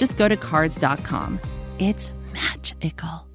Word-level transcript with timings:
just 0.00 0.16
go 0.16 0.26
to 0.26 0.36
Cars.com. 0.36 1.38
It's 1.78 2.12
magical. 2.32 3.28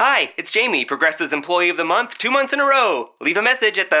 Hi, 0.00 0.30
it's 0.36 0.50
Jamie, 0.50 0.84
Progressive's 0.84 1.32
Employee 1.32 1.70
of 1.70 1.76
the 1.76 1.84
Month, 1.84 2.18
two 2.18 2.30
months 2.30 2.52
in 2.52 2.60
a 2.60 2.64
row. 2.64 3.10
Leave 3.20 3.36
a 3.36 3.42
message 3.42 3.78
at 3.78 3.88
the. 3.90 4.00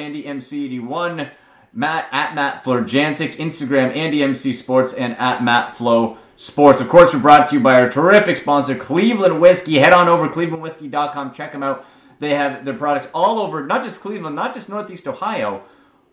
At 0.00 0.12
AndyMC81, 0.12 1.30
Matt 1.72 2.08
at 2.12 2.34
Matt 2.34 2.64
Florjancic, 2.64 3.36
Instagram 3.36 3.94
Andy 3.94 4.22
MC 4.22 4.52
Sports, 4.52 4.92
and 4.92 5.16
at 5.18 5.42
Matt 5.44 5.76
Flow 5.76 6.18
Sports. 6.36 6.80
Of 6.80 6.88
course, 6.88 7.12
we're 7.12 7.20
brought 7.20 7.48
to 7.50 7.56
you 7.56 7.62
by 7.62 7.80
our 7.80 7.90
terrific 7.90 8.36
sponsor, 8.36 8.74
Cleveland 8.76 9.40
Whiskey. 9.40 9.78
Head 9.78 9.92
on 9.92 10.08
over 10.08 10.28
to 10.28 10.34
clevelandwhiskey.com. 10.34 11.34
Check 11.34 11.52
them 11.52 11.62
out. 11.62 11.86
They 12.18 12.30
have 12.30 12.64
their 12.64 12.74
products 12.74 13.08
all 13.14 13.40
over, 13.40 13.66
not 13.66 13.84
just 13.84 14.00
Cleveland, 14.00 14.36
not 14.36 14.54
just 14.54 14.68
Northeast 14.68 15.06
Ohio 15.06 15.62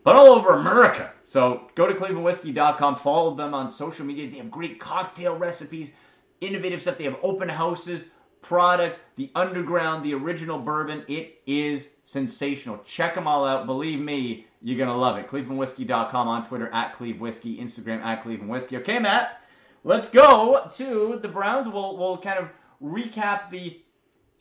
but 0.07 0.15
all 0.15 0.27
over 0.29 0.51
America. 0.51 1.11
So 1.25 1.67
go 1.75 1.85
to 1.85 1.93
clevelandwhiskey.com, 1.93 2.95
follow 2.95 3.35
them 3.35 3.53
on 3.53 3.69
social 3.69 4.05
media. 4.05 4.31
They 4.31 4.37
have 4.37 4.49
great 4.49 4.79
cocktail 4.79 5.35
recipes, 5.37 5.91
innovative 6.39 6.79
stuff. 6.79 6.97
They 6.97 7.03
have 7.03 7.17
open 7.21 7.49
houses, 7.49 8.07
product, 8.41 9.01
the 9.17 9.29
underground, 9.35 10.05
the 10.05 10.13
original 10.13 10.59
bourbon. 10.59 11.03
It 11.09 11.41
is 11.45 11.89
sensational. 12.07 12.79
Check 12.85 13.15
them 13.15 13.27
all 13.27 13.45
out. 13.45 13.65
Believe 13.65 13.99
me, 13.99 14.47
you're 14.61 14.77
going 14.77 14.87
to 14.87 14.95
love 14.95 15.17
it. 15.17 15.27
clevelandwhiskey.com 15.27 16.27
on 16.27 16.47
Twitter 16.47 16.69
at 16.73 16.95
clevewhiskey, 16.97 17.61
Instagram 17.61 18.01
at 18.01 18.23
clevelandwhiskey. 18.23 18.77
Okay, 18.79 18.97
Matt, 18.97 19.41
let's 19.83 20.09
go 20.09 20.71
to 20.77 21.19
the 21.21 21.27
Browns. 21.27 21.67
We'll, 21.67 21.97
we'll 21.97 22.17
kind 22.17 22.39
of 22.39 22.47
recap 22.81 23.49
the 23.49 23.81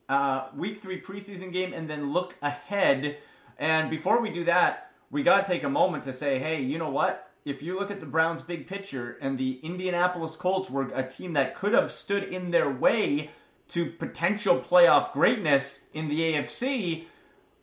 uh, 0.09 0.47
week 0.55 0.81
three 0.81 1.01
preseason 1.01 1.53
game 1.53 1.73
and 1.73 1.91
then 1.91 2.13
look 2.13 2.37
ahead. 2.41 3.17
And 3.59 3.91
before 3.91 4.21
we 4.21 4.31
do 4.31 4.45
that, 4.45 4.93
we 5.11 5.25
got 5.25 5.45
to 5.45 5.53
take 5.53 5.65
a 5.65 5.69
moment 5.69 6.05
to 6.05 6.13
say, 6.13 6.39
hey, 6.39 6.63
you 6.63 6.79
know 6.79 6.91
what? 6.91 7.33
If 7.45 7.63
you 7.63 7.77
look 7.77 7.91
at 7.91 7.99
the 7.99 8.07
Browns' 8.07 8.43
big 8.43 8.69
picture 8.69 9.19
and 9.21 9.37
the 9.37 9.59
Indianapolis 9.65 10.37
Colts 10.37 10.71
were 10.71 10.89
a 10.95 11.03
team 11.03 11.33
that 11.33 11.57
could 11.57 11.73
have 11.73 11.91
stood 11.91 12.25
in 12.25 12.53
their 12.53 12.71
way 12.71 13.33
to 13.71 13.87
potential 13.87 14.61
playoff 14.61 15.13
greatness 15.13 15.81
in 15.95 16.07
the 16.07 16.21
AFC, 16.21 17.07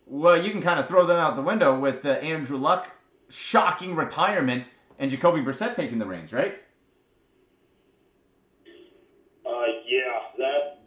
well, 0.06 0.40
you 0.42 0.50
can 0.50 0.62
kind 0.62 0.78
of 0.80 0.88
throw 0.88 1.06
them 1.06 1.18
out 1.18 1.36
the 1.36 1.42
window 1.42 1.78
with 1.78 2.04
uh, 2.04 2.10
Andrew 2.10 2.58
Luck 2.58 2.90
shocking 3.28 3.94
retirement 3.96 4.68
and 4.98 5.10
Jacoby 5.10 5.40
Brissett 5.40 5.74
taking 5.74 5.98
the 5.98 6.06
reins, 6.06 6.32
right? 6.32 6.54
Uh, 9.44 9.66
yeah, 9.86 10.20
that 10.38 10.80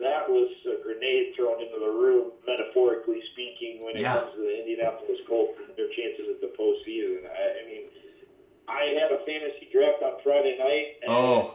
that 0.00 0.28
was 0.28 0.48
a 0.66 0.82
grenade 0.82 1.32
thrown 1.36 1.60
into 1.60 1.78
the 1.78 1.90
room, 1.92 2.32
metaphorically 2.46 3.20
speaking, 3.32 3.84
when 3.84 3.96
it 3.96 4.00
Yeah. 4.00 4.18
comes 4.18 4.32
to 4.34 4.40
the 4.40 4.58
Indianapolis 4.58 5.20
Colts 5.28 5.58
and 5.60 5.76
their 5.76 5.88
chances 5.88 6.28
at 6.30 6.40
the 6.40 6.48
postseason. 6.58 7.28
I, 7.28 7.60
I 7.60 7.66
mean, 7.66 7.82
I 8.66 8.84
had 8.98 9.12
a 9.12 9.18
fantasy 9.24 9.68
draft 9.70 10.02
on 10.02 10.12
Friday 10.22 10.56
night, 10.58 10.96
and 11.02 11.12
Oh. 11.12 11.52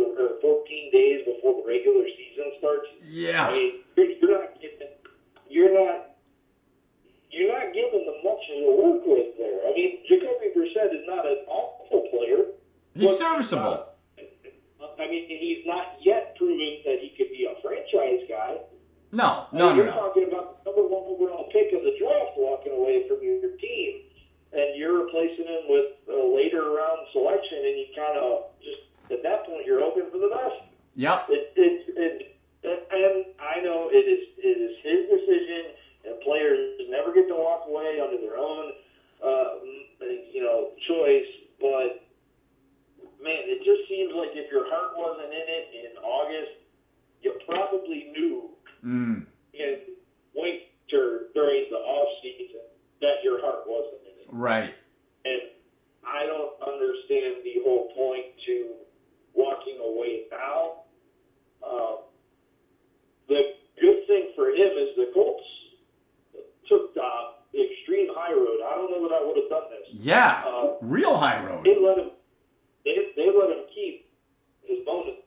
The, 0.00 0.10
or 0.22 0.40
14 0.40 0.90
days 0.92 1.24
before 1.26 1.62
the 1.62 1.66
regular 1.68 2.04
season 2.16 2.52
starts. 2.58 2.88
Yeah. 3.04 3.48
I 3.48 3.52
mean, 3.52 3.72
you're, 3.96 4.10
you're 4.10 4.40
not 4.40 4.54
getting, 4.60 4.88
you're 5.48 5.74
not, 5.74 6.16
you're 7.30 7.50
not 7.52 7.74
giving 7.74 8.06
them 8.06 8.18
much 8.22 8.42
to 8.48 8.70
work 8.78 9.02
with 9.06 9.34
there. 9.38 9.58
I 9.66 9.74
mean, 9.74 9.98
Jacoby 10.08 10.54
Brissett 10.54 10.94
is 10.94 11.04
not 11.06 11.26
an 11.26 11.44
awful 11.48 12.06
player. 12.10 12.54
He's 12.94 13.18
serviceable. 13.18 13.90
uh, 14.18 14.86
I 14.98 15.10
mean, 15.10 15.26
he's 15.26 15.66
not 15.66 15.98
yet 16.00 16.36
proven 16.36 16.78
that 16.86 17.02
he 17.02 17.10
could 17.18 17.30
be 17.34 17.46
a 17.50 17.58
franchise 17.60 18.22
guy. 18.28 18.58
No, 19.10 19.46
I 19.50 19.56
no, 19.56 19.58
mean, 19.58 19.58
no, 19.58 19.74
you're 19.74 19.90
no. 19.94 19.98
talking 20.10 20.26
about 20.30 20.62
the 20.64 20.70
number 20.70 20.86
one 20.86 21.06
overall 21.06 21.46
pick 21.50 21.70
of 21.74 21.82
the 21.82 21.94
draft 21.98 22.34
walking 22.38 22.72
away 22.74 23.06
from 23.06 23.22
your 23.22 23.54
team, 23.58 24.06
and 24.52 24.74
you're 24.78 25.06
replacing 25.06 25.46
him 25.46 25.70
with 25.70 25.98
a 26.10 26.22
later 26.34 26.70
round 26.70 27.06
selection, 27.12 27.58
and 27.62 27.74
you 27.78 27.86
kind 27.94 28.18
of 28.18 28.54
just 28.62 28.83
at 29.10 29.22
that 29.22 29.46
point 29.46 29.66
you're 29.66 29.80
hoping 29.80 30.10
for 30.10 30.18
the 30.18 30.28
best. 30.32 30.60
Yep. 30.96 31.26
It, 31.28 31.52
it, 31.56 31.74
it, 31.96 32.38
and 32.64 33.34
I 33.40 33.60
know 33.60 33.88
it 33.92 34.06
is 34.08 34.24
it 34.38 34.56
is 34.56 34.74
his 34.82 35.00
decision, 35.10 35.62
and 36.06 36.20
players 36.20 36.80
never 36.88 37.12
get 37.12 37.28
to 37.28 37.34
walk 37.34 37.66
away 37.68 38.00
under 38.00 38.16
their 38.20 38.38
own, 38.38 38.72
uh, 39.20 39.60
you 40.32 40.40
know, 40.42 40.70
choice. 40.88 41.28
But 41.60 42.04
man, 43.20 43.42
it 43.48 43.60
just 43.64 43.88
seems 43.88 44.12
like 44.14 44.32
if 44.32 44.50
your 44.52 44.64
heart 44.70 44.96
wasn't 44.96 45.32
in 45.32 45.46
it 45.48 45.66
in 45.76 45.92
August, 46.02 46.52
you 47.22 47.32
probably 47.46 48.10
knew 48.12 48.50
Mm. 48.84 49.24
in 49.54 49.80
winter 50.36 51.32
during 51.32 51.64
the 51.70 51.76
off 51.80 52.08
season 52.22 52.60
that 53.00 53.24
your 53.24 53.40
heart 53.40 53.64
wasn't 53.66 54.02
in 54.04 54.20
it. 54.20 54.28
Right. 54.28 54.74
And 55.24 55.40
I 56.06 56.26
don't 56.26 56.52
understand 56.60 57.40
the 57.44 57.64
whole 57.64 57.88
point 57.96 58.26
to 58.44 58.74
walking 59.32 59.78
away 59.80 60.24
now. 60.30 60.84
Um, 61.64 61.96
the 63.28 63.56
good 63.80 64.06
thing 64.06 64.32
for 64.36 64.50
him 64.50 64.70
is 64.76 64.96
the 64.96 65.08
Colts 65.14 65.48
took 66.68 66.92
the 66.94 67.00
extreme 67.72 68.10
high 68.24 68.32
road. 68.32 68.64
I 68.64 68.72
don't 68.80 68.88
know 68.88 69.04
that 69.04 69.12
I 69.12 69.20
would 69.20 69.36
have 69.36 69.50
done 69.52 69.68
this. 69.68 69.84
Yeah. 69.92 70.40
Uh, 70.48 70.80
Real 70.80 71.16
high 71.20 71.44
road. 71.44 71.60
they 71.64 71.76
let 71.76 71.98
him. 72.00 72.16
They, 72.88 72.96
they 73.16 73.28
let 73.28 73.52
him 73.52 73.68
keep 73.76 74.08
his 74.64 74.80
bonus 74.84 75.20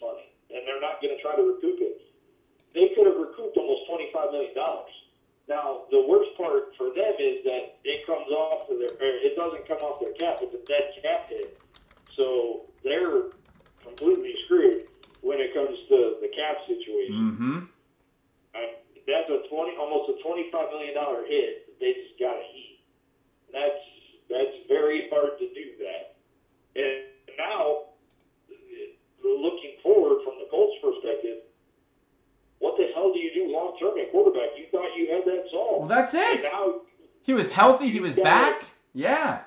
money, 0.00 0.32
and 0.52 0.64
they're 0.64 0.80
not 0.80 1.00
going 1.04 1.12
to 1.12 1.20
try 1.20 1.36
to 1.36 1.44
recoup 1.44 1.80
it. 1.84 2.00
They 2.72 2.92
could 2.96 3.04
have 3.08 3.16
recouped 3.20 3.56
almost 3.56 3.84
twenty 3.88 4.08
five 4.12 4.32
million 4.32 4.54
dollars. 4.56 4.92
Now 5.48 5.88
the 5.90 6.04
worst 6.04 6.36
part 6.36 6.76
for 6.76 6.92
them 6.92 7.16
is 7.20 7.40
that 7.48 7.80
it 7.84 8.04
comes 8.04 8.28
off 8.32 8.68
of 8.68 8.76
their, 8.78 8.92
it 9.00 9.32
doesn't 9.36 9.64
come 9.68 9.80
off 9.80 10.00
their 10.00 10.12
cap. 10.20 10.40
It's 10.44 10.52
a 10.52 10.60
dead 10.68 10.92
cap 11.00 11.28
hit, 11.32 11.56
so 12.16 12.68
they're 12.84 13.32
completely 13.82 14.36
screwed 14.44 14.86
when 15.24 15.40
it 15.40 15.56
comes 15.56 15.72
to 15.88 16.20
the 16.20 16.28
cap 16.36 16.60
situation. 16.68 17.16
Mm-hmm. 17.32 17.58
I, 18.54 18.60
that's 19.08 19.32
a 19.32 19.48
twenty, 19.48 19.72
almost 19.80 20.12
a 20.12 20.20
twenty-five 20.22 20.68
million 20.68 20.92
dollar 20.94 21.24
hit. 21.24 21.67
They 21.80 21.94
just 21.94 22.18
got 22.18 22.34
to 22.34 22.46
eat. 22.54 22.80
That's 23.52 23.82
that's 24.28 24.56
very 24.68 25.08
hard 25.10 25.38
to 25.38 25.46
do 25.54 25.66
that. 25.80 26.18
And 26.76 27.08
now, 27.38 27.94
looking 29.24 29.80
forward 29.82 30.20
from 30.24 30.34
the 30.38 30.46
Colts' 30.50 30.76
perspective, 30.82 31.48
what 32.58 32.76
the 32.76 32.90
hell 32.94 33.12
do 33.12 33.18
you 33.18 33.32
do 33.32 33.52
long 33.52 33.76
term 33.80 33.98
at 33.98 34.10
quarterback? 34.10 34.52
You 34.58 34.66
thought 34.70 34.90
you 34.96 35.08
had 35.10 35.24
that 35.24 35.44
solved. 35.50 35.88
Well, 35.88 35.88
that's 35.88 36.12
it. 36.14 36.42
now 36.42 36.82
He 37.22 37.32
was 37.32 37.50
healthy. 37.50 37.88
He 37.88 38.00
was 38.00 38.14
back. 38.14 38.64
Yeah. 38.94 39.40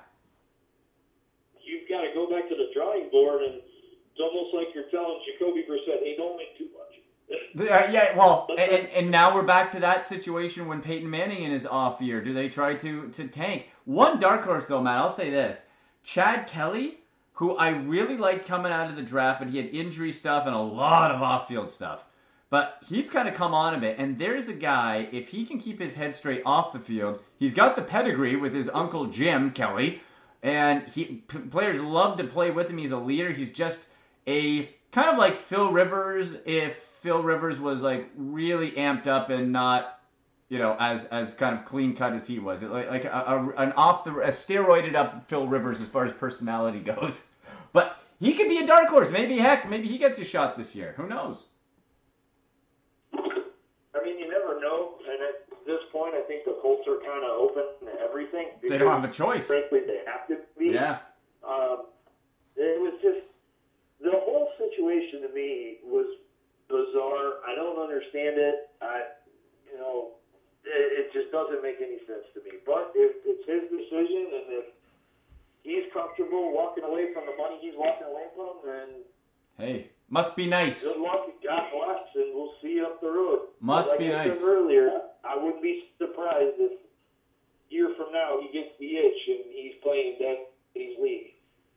you've 1.62 1.88
got 1.88 2.02
to 2.02 2.10
go 2.14 2.28
back 2.28 2.48
to 2.48 2.56
the 2.56 2.72
drawing 2.74 3.10
board, 3.10 3.42
and 3.42 3.54
it's 3.60 4.20
almost 4.20 4.54
like 4.54 4.74
you're 4.74 4.90
telling 4.90 5.20
Jacoby 5.28 5.64
Brissett, 5.68 6.02
"Hey, 6.02 6.16
don't 6.16 6.36
make 6.36 6.56
too 6.58 6.68
much." 6.74 6.81
Uh, 7.30 7.86
yeah, 7.90 8.16
well, 8.16 8.46
and, 8.50 8.88
and, 8.88 9.10
now 9.10 9.34
we're 9.34 9.42
back 9.42 9.72
to 9.72 9.80
that 9.80 10.06
situation 10.06 10.66
when 10.66 10.80
Peyton 10.80 11.08
Manning 11.08 11.44
in 11.44 11.52
his 11.52 11.66
off 11.66 12.00
year. 12.00 12.22
Do 12.22 12.32
they 12.32 12.48
try 12.48 12.74
to 12.74 13.08
to 13.10 13.28
tank? 13.28 13.66
One 13.84 14.18
dark 14.18 14.44
horse 14.44 14.66
though, 14.68 14.82
Matt. 14.82 14.98
I'll 14.98 15.12
say 15.12 15.30
this: 15.30 15.62
Chad 16.02 16.46
Kelly, 16.46 16.98
who 17.32 17.56
I 17.56 17.70
really 17.70 18.16
liked 18.16 18.46
coming 18.46 18.72
out 18.72 18.88
of 18.88 18.96
the 18.96 19.02
draft, 19.02 19.40
but 19.40 19.48
he 19.48 19.58
had 19.58 19.66
injury 19.66 20.12
stuff 20.12 20.46
and 20.46 20.54
a 20.54 20.60
lot 20.60 21.10
of 21.10 21.22
off 21.22 21.48
field 21.48 21.70
stuff. 21.70 22.04
But 22.50 22.78
he's 22.86 23.08
kind 23.08 23.28
of 23.28 23.34
come 23.34 23.54
on 23.54 23.74
a 23.74 23.80
bit, 23.80 23.98
and 23.98 24.18
there's 24.18 24.48
a 24.48 24.52
guy. 24.52 25.08
If 25.10 25.28
he 25.28 25.46
can 25.46 25.58
keep 25.58 25.80
his 25.80 25.94
head 25.94 26.14
straight 26.14 26.42
off 26.44 26.72
the 26.72 26.80
field, 26.80 27.20
he's 27.38 27.54
got 27.54 27.76
the 27.76 27.82
pedigree 27.82 28.36
with 28.36 28.54
his 28.54 28.70
uncle 28.72 29.06
Jim 29.06 29.52
Kelly, 29.52 30.02
and 30.42 30.82
he 30.88 31.22
p- 31.26 31.38
players 31.38 31.80
love 31.80 32.18
to 32.18 32.24
play 32.24 32.50
with 32.50 32.68
him. 32.68 32.78
He's 32.78 32.92
a 32.92 32.96
leader. 32.98 33.30
He's 33.30 33.52
just 33.52 33.80
a 34.26 34.70
kind 34.92 35.08
of 35.08 35.16
like 35.16 35.38
Phil 35.38 35.72
Rivers 35.72 36.36
if 36.44 36.76
Phil 37.02 37.22
Rivers 37.22 37.58
was 37.58 37.82
like 37.82 38.08
really 38.16 38.72
amped 38.72 39.06
up 39.06 39.30
and 39.30 39.52
not 39.52 40.00
you 40.48 40.58
know 40.58 40.76
as 40.78 41.04
as 41.06 41.34
kind 41.34 41.58
of 41.58 41.64
clean 41.64 41.96
cut 41.96 42.12
as 42.12 42.26
he 42.26 42.38
was 42.38 42.62
like 42.62 42.88
like 42.90 43.04
a, 43.04 43.08
a, 43.08 43.48
an 43.62 43.72
off 43.72 44.04
the 44.04 44.12
a 44.20 44.28
steroided 44.28 44.94
up 44.94 45.28
Phil 45.28 45.46
Rivers 45.46 45.80
as 45.80 45.88
far 45.88 46.06
as 46.06 46.12
personality 46.12 46.80
goes 46.94 47.24
but 47.72 47.96
he 48.20 48.34
could 48.34 48.48
be 48.48 48.58
a 48.58 48.66
dark 48.66 48.88
horse 48.88 49.10
maybe 49.10 49.36
heck 49.38 49.68
maybe 49.68 49.88
he 49.88 49.98
gets 49.98 50.18
a 50.18 50.24
shot 50.24 50.56
this 50.56 50.74
year 50.74 50.94
who 50.96 51.06
knows 51.08 51.46
I 53.94 54.04
mean, 54.04 54.18
you 54.18 54.28
never 54.28 54.60
know. 54.60 54.94
And 55.06 55.22
at 55.22 55.64
this 55.66 55.78
point, 55.92 56.14
I 56.14 56.22
think 56.22 56.44
the 56.44 56.58
Colts 56.62 56.88
are 56.88 56.98
kind 56.98 57.24
of 57.24 57.30
open 57.38 57.64
to 57.86 58.00
everything. 58.00 58.48
they 58.68 58.78
don't 58.78 58.88
have 58.90 59.08
a 59.08 59.12
choice 59.12 59.46
Frankly, 59.46 59.80
they 59.86 60.00
have 60.06 60.26
to 60.28 60.38
be. 60.58 60.70
yeah 60.70 60.98
Um, 61.46 61.86
it 62.56 62.80
was 62.80 62.94
just 63.02 63.20
the 64.00 64.10
whole 64.12 64.48
situation 64.58 65.22
to 65.22 65.34
me 65.34 65.78
was 65.84 66.06
bizarre. 66.72 67.44
I 67.44 67.52
don't 67.54 67.76
understand 67.76 68.40
it. 68.40 68.72
I, 68.80 69.12
you 69.68 69.76
know, 69.76 70.16
it, 70.64 71.04
it 71.04 71.06
just 71.12 71.28
doesn't 71.30 71.60
make 71.60 71.76
any 71.84 72.00
sense 72.08 72.24
to 72.32 72.40
me. 72.40 72.64
But 72.64 72.96
if 72.96 73.20
it's 73.28 73.44
his 73.44 73.68
decision 73.68 74.32
and 74.32 74.46
if 74.56 74.66
he's 75.62 75.84
comfortable 75.92 76.52
walking 76.56 76.84
away 76.84 77.12
from 77.12 77.28
the 77.28 77.36
money 77.36 77.60
he's 77.60 77.76
walking 77.76 78.08
away 78.08 78.26
from, 78.34 78.64
then 78.64 78.88
hey 79.58 79.90
must 80.08 80.34
be 80.34 80.46
nice 80.46 80.82
good 80.82 81.00
luck. 81.00 81.28
God 81.44 81.64
bless, 81.72 82.08
and 82.16 82.34
we'll 82.34 82.52
see 82.62 82.80
you 82.80 82.86
up 82.86 83.00
the 83.00 83.10
road. 83.10 83.52
Must 83.60 83.90
like 83.90 83.98
be 83.98 84.12
I 84.12 84.26
nice. 84.26 84.38
Said 84.38 84.44
earlier, 84.44 84.90
I 85.24 85.36
wouldn't 85.36 85.62
be 85.62 85.84
surprised 85.98 86.56
if 86.58 86.78
year 87.70 87.90
from 87.96 88.12
now 88.12 88.38
he 88.40 88.52
gets 88.52 88.70
the 88.78 88.86
itch 88.86 89.28
and 89.28 89.52
he's 89.52 89.74
playing 89.82 90.18
Daddy's 90.18 90.96
league. 91.00 91.28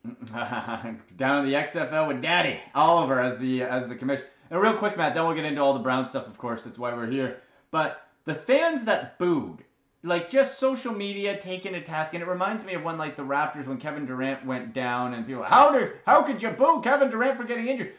down 1.16 1.44
in 1.44 1.50
the 1.50 1.56
XFL 1.56 2.06
with 2.06 2.22
Daddy 2.22 2.60
Oliver 2.74 3.20
as 3.20 3.38
the 3.38 3.62
as 3.62 3.88
the 3.88 3.96
commissioner. 3.96 4.28
And 4.50 4.60
real 4.60 4.76
quick, 4.76 4.96
Matt, 4.96 5.14
then 5.14 5.24
we'll 5.26 5.34
get 5.34 5.44
into 5.44 5.60
all 5.60 5.74
the 5.74 5.80
Brown 5.80 6.08
stuff. 6.08 6.26
Of 6.26 6.38
course, 6.38 6.64
that's 6.64 6.78
why 6.78 6.94
we're 6.94 7.10
here. 7.10 7.40
But 7.70 8.08
the 8.24 8.34
fans 8.34 8.84
that 8.84 9.18
booed, 9.18 9.64
like 10.02 10.30
just 10.30 10.58
social 10.58 10.94
media 10.94 11.38
taking 11.40 11.74
a 11.74 11.82
task, 11.82 12.14
and 12.14 12.22
it 12.22 12.28
reminds 12.28 12.64
me 12.64 12.74
of 12.74 12.84
when 12.84 12.96
like 12.98 13.16
the 13.16 13.22
Raptors 13.22 13.66
when 13.66 13.78
Kevin 13.78 14.06
Durant 14.06 14.46
went 14.46 14.72
down, 14.72 15.14
and 15.14 15.26
people, 15.26 15.42
how 15.42 15.72
did 15.72 15.92
how 16.06 16.22
could 16.22 16.42
you 16.42 16.50
boo 16.50 16.80
Kevin 16.82 17.10
Durant 17.10 17.36
for 17.36 17.44
getting 17.44 17.68
injured? 17.68 17.92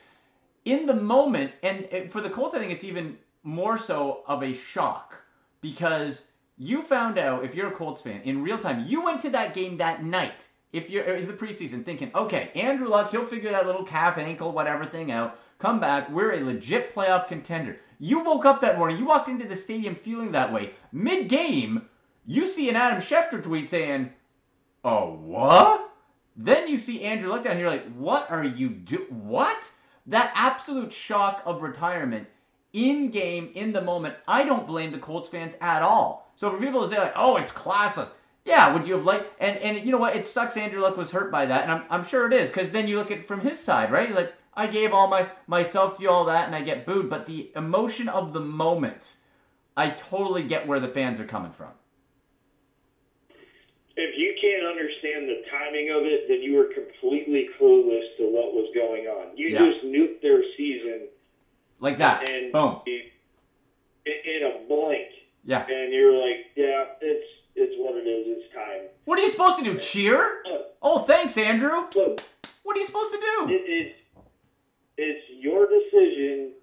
In 0.66 0.86
the 0.86 0.96
moment, 0.96 1.52
and 1.64 2.12
for 2.12 2.22
the 2.22 2.30
Colts, 2.30 2.56
I 2.56 2.60
think 2.60 2.72
it's 2.72 2.84
even 2.84 3.18
more 3.44 3.78
so 3.78 4.24
of 4.28 4.44
a 4.44 4.54
shock 4.54 5.16
because 5.62 6.26
you 6.58 6.82
found 6.82 7.18
out 7.18 7.46
if 7.46 7.56
you're 7.56 7.70
a 7.70 7.76
Colts 7.76 8.02
fan 8.02 8.22
in 8.24 8.44
real 8.44 8.58
time, 8.58 8.86
you 8.86 9.02
went 9.02 9.22
to 9.22 9.30
that 9.30 9.54
game 9.54 9.78
that 9.78 10.04
night. 10.04 10.48
If 10.74 10.90
you're 10.90 11.04
in 11.04 11.26
the 11.28 11.34
preseason 11.34 11.86
thinking, 11.86 12.12
okay, 12.14 12.52
Andrew 12.56 12.90
Luck, 12.90 13.12
he'll 13.12 13.26
figure 13.26 13.52
that 13.52 13.66
little 13.66 13.86
calf, 13.86 14.18
ankle, 14.18 14.52
whatever 14.52 14.86
thing 14.86 15.12
out. 15.12 15.40
Come 15.60 15.80
back, 15.80 16.12
we're 16.12 16.34
a 16.34 16.44
legit 16.44 16.94
playoff 16.94 17.28
contender. 17.28 17.80
You 17.98 18.20
woke 18.20 18.46
up 18.46 18.62
that 18.62 18.78
morning, 18.78 18.98
you 18.98 19.06
walked 19.06 19.28
into 19.28 19.48
the 19.48 19.56
stadium 19.56 19.96
feeling 19.96 20.32
that 20.32 20.54
way. 20.54 20.74
Mid 20.92 21.30
game, 21.30 21.90
you 22.28 22.46
see 22.46 22.70
an 22.70 22.76
Adam 22.76 23.02
Schefter 23.02 23.42
tweet 23.42 23.68
saying, 23.68 24.12
"Oh 24.84 25.14
what?" 25.14 25.90
Then 26.36 26.68
you 26.68 26.78
see 26.78 27.02
Andrew 27.04 27.30
Luck 27.30 27.44
down 27.44 27.58
here, 27.58 27.66
like, 27.66 27.92
"What 27.94 28.30
are 28.30 28.44
you 28.44 28.70
do? 28.70 29.08
What?" 29.10 29.58
That 30.06 30.32
absolute 30.36 30.94
shock 30.94 31.42
of 31.44 31.64
retirement 31.64 32.28
in 32.74 33.10
game, 33.10 33.50
in 33.56 33.74
the 33.74 33.82
moment, 33.82 34.16
I 34.28 34.44
don't 34.44 34.68
blame 34.68 34.92
the 34.92 35.00
Colts 35.00 35.28
fans 35.28 35.58
at 35.60 35.82
all. 35.82 36.32
So 36.36 36.52
for 36.52 36.60
people 36.60 36.84
to 36.84 36.90
say 36.90 37.00
like, 37.00 37.14
"Oh, 37.16 37.38
it's 37.38 37.52
classless," 37.52 38.12
yeah, 38.46 38.72
would 38.72 38.88
you 38.88 38.94
have 38.94 39.06
liked? 39.06 39.34
And 39.40 39.58
and 39.58 39.84
you 39.84 39.92
know 39.92 39.98
what? 39.98 40.16
It 40.16 40.28
sucks. 40.28 40.56
Andrew 40.56 40.82
Luck 40.82 40.98
was 40.98 41.10
hurt 41.10 41.32
by 41.32 41.48
that, 41.48 41.64
and 41.64 41.72
I'm 41.72 41.84
I'm 41.90 42.06
sure 42.06 42.28
it 42.28 42.34
is 42.34 42.52
because 42.52 42.70
then 42.70 42.88
you 42.88 42.98
look 42.98 43.10
at 43.10 43.20
it 43.20 43.28
from 43.28 43.40
his 43.40 43.60
side, 43.60 43.92
right? 43.92 44.08
He's 44.08 44.16
like, 44.16 44.34
I 44.58 44.66
gave 44.66 44.92
all 44.92 45.08
my 45.08 45.30
myself 45.46 45.98
to 45.98 46.04
you, 46.04 46.10
all 46.10 46.26
that, 46.26 46.48
and 46.48 46.56
I 46.56 46.62
get 46.62 46.86
booed. 46.86 47.10
But 47.10 47.28
the 47.28 47.52
emotion 47.56 48.10
of 48.10 48.34
the 48.34 48.40
moment, 48.40 49.16
I 49.78 49.92
totally 49.92 50.42
get 50.44 50.68
where 50.68 50.80
the 50.80 50.88
fans 50.88 51.20
are 51.20 51.26
coming 51.26 51.52
from. 51.52 51.70
If 53.96 54.18
you 54.18 54.34
can't 54.42 54.66
understand 54.66 55.28
the 55.30 55.42
timing 55.50 55.90
of 55.92 56.06
it, 56.06 56.28
then 56.28 56.42
you 56.42 56.56
were 56.56 56.66
completely 56.74 57.50
clueless 57.60 58.06
to 58.18 58.24
what 58.30 58.54
was 58.54 58.70
going 58.76 59.06
on. 59.08 59.36
You 59.38 59.48
Yeah. 59.50 59.60
just 59.72 59.86
nuked 59.86 60.22
their 60.22 60.44
season 60.56 61.08
Like 61.80 61.98
that. 61.98 62.28
and 62.30 62.52
Boom. 62.52 62.82
in, 62.88 63.02
in 64.06 64.44
a 64.44 64.68
blink, 64.68 65.10
Yeah. 65.46 65.66
and 65.68 65.94
you're 65.94 66.14
like, 66.14 66.48
"Yeah, 66.56 66.86
it's 67.02 67.28
it's 67.56 67.74
what 67.78 67.96
it 67.96 68.08
is. 68.08 68.38
It's 68.38 68.54
time." 68.54 68.84
What 69.06 69.20
are 69.20 69.22
you 69.24 69.30
supposed 69.30 69.58
to 69.60 69.64
do? 69.64 69.78
Cheer? 69.80 70.44
Oh, 70.82 71.00
thanks, 71.00 71.38
Andrew. 71.38 71.88
Look, 71.96 72.22
What 72.64 72.76
are 72.76 72.80
you 72.80 72.86
supposed 72.86 73.14
to 73.14 73.20
do? 73.20 73.48
it, 73.50 73.62
it, 73.70 73.96
it's 74.98 75.26
your 75.40 75.68
decision, 75.68 76.54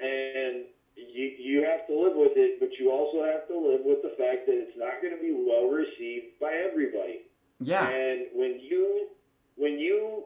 and 0.00 0.64
you 0.96 1.30
you 1.38 1.64
have 1.64 1.86
to 1.86 1.94
live 1.94 2.16
with 2.16 2.32
it. 2.36 2.58
But 2.60 2.70
you 2.78 2.90
also 2.90 3.24
have 3.24 3.46
to 3.48 3.56
live 3.56 3.80
with 3.84 4.02
the 4.02 4.16
fact 4.16 4.46
that 4.46 4.56
it's 4.56 4.76
not 4.76 5.00
going 5.02 5.14
to 5.14 5.22
be 5.22 5.32
well 5.32 5.68
received 5.68 6.40
by 6.40 6.52
everybody. 6.52 7.28
Yeah. 7.60 7.86
And 7.88 8.26
when 8.34 8.58
you 8.60 9.08
when 9.56 9.78
you 9.78 10.24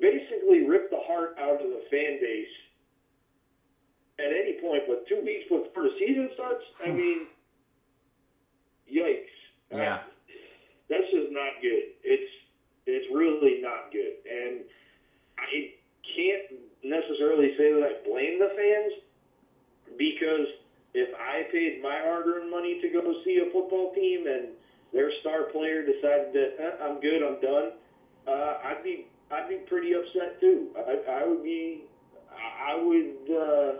basically 0.00 0.66
rip 0.66 0.90
the 0.90 1.00
heart 1.06 1.36
out 1.38 1.62
of 1.62 1.68
the 1.68 1.82
fan 1.90 2.18
base 2.20 2.54
at 4.18 4.32
any 4.32 4.58
point, 4.60 4.82
but 4.88 5.06
two 5.08 5.20
weeks 5.24 5.44
before 5.48 5.84
the 5.84 5.94
season 5.98 6.30
starts, 6.34 6.64
I 6.84 6.90
mean, 6.92 7.26
yikes! 8.90 9.34
Yeah. 9.70 10.00
that's 10.88 11.10
just 11.12 11.32
not 11.32 11.60
good. 11.60 11.92
It's 12.02 12.32
it's 12.86 13.06
really 13.12 13.60
not 13.60 13.92
good, 13.92 14.14
and 14.30 14.60
I 15.38 15.70
can't 16.16 16.60
necessarily 16.84 17.52
say 17.58 17.72
that 17.72 17.82
I 17.82 18.08
blame 18.08 18.38
the 18.38 18.50
fans 18.56 18.92
because 19.98 20.46
if 20.94 21.08
I 21.14 21.50
paid 21.52 21.82
my 21.82 21.98
hard-earned 22.04 22.50
money 22.50 22.80
to 22.80 22.88
go 22.88 23.02
see 23.24 23.42
a 23.46 23.52
football 23.52 23.92
team 23.94 24.26
and 24.26 24.48
their 24.92 25.10
star 25.20 25.44
player 25.52 25.82
decided 25.84 26.32
that 26.32 26.56
eh, 26.58 26.84
I'm 26.84 27.00
good, 27.00 27.22
I'm 27.22 27.40
done, 27.40 27.72
uh, 28.26 28.58
I'd 28.64 28.82
be 28.82 29.06
I'd 29.30 29.48
be 29.48 29.56
pretty 29.68 29.92
upset 29.92 30.40
too. 30.40 30.68
I, 30.76 31.22
I 31.22 31.26
would 31.26 31.42
be 31.42 31.82
I 32.32 32.76
would 32.80 33.14
uh, 33.30 33.72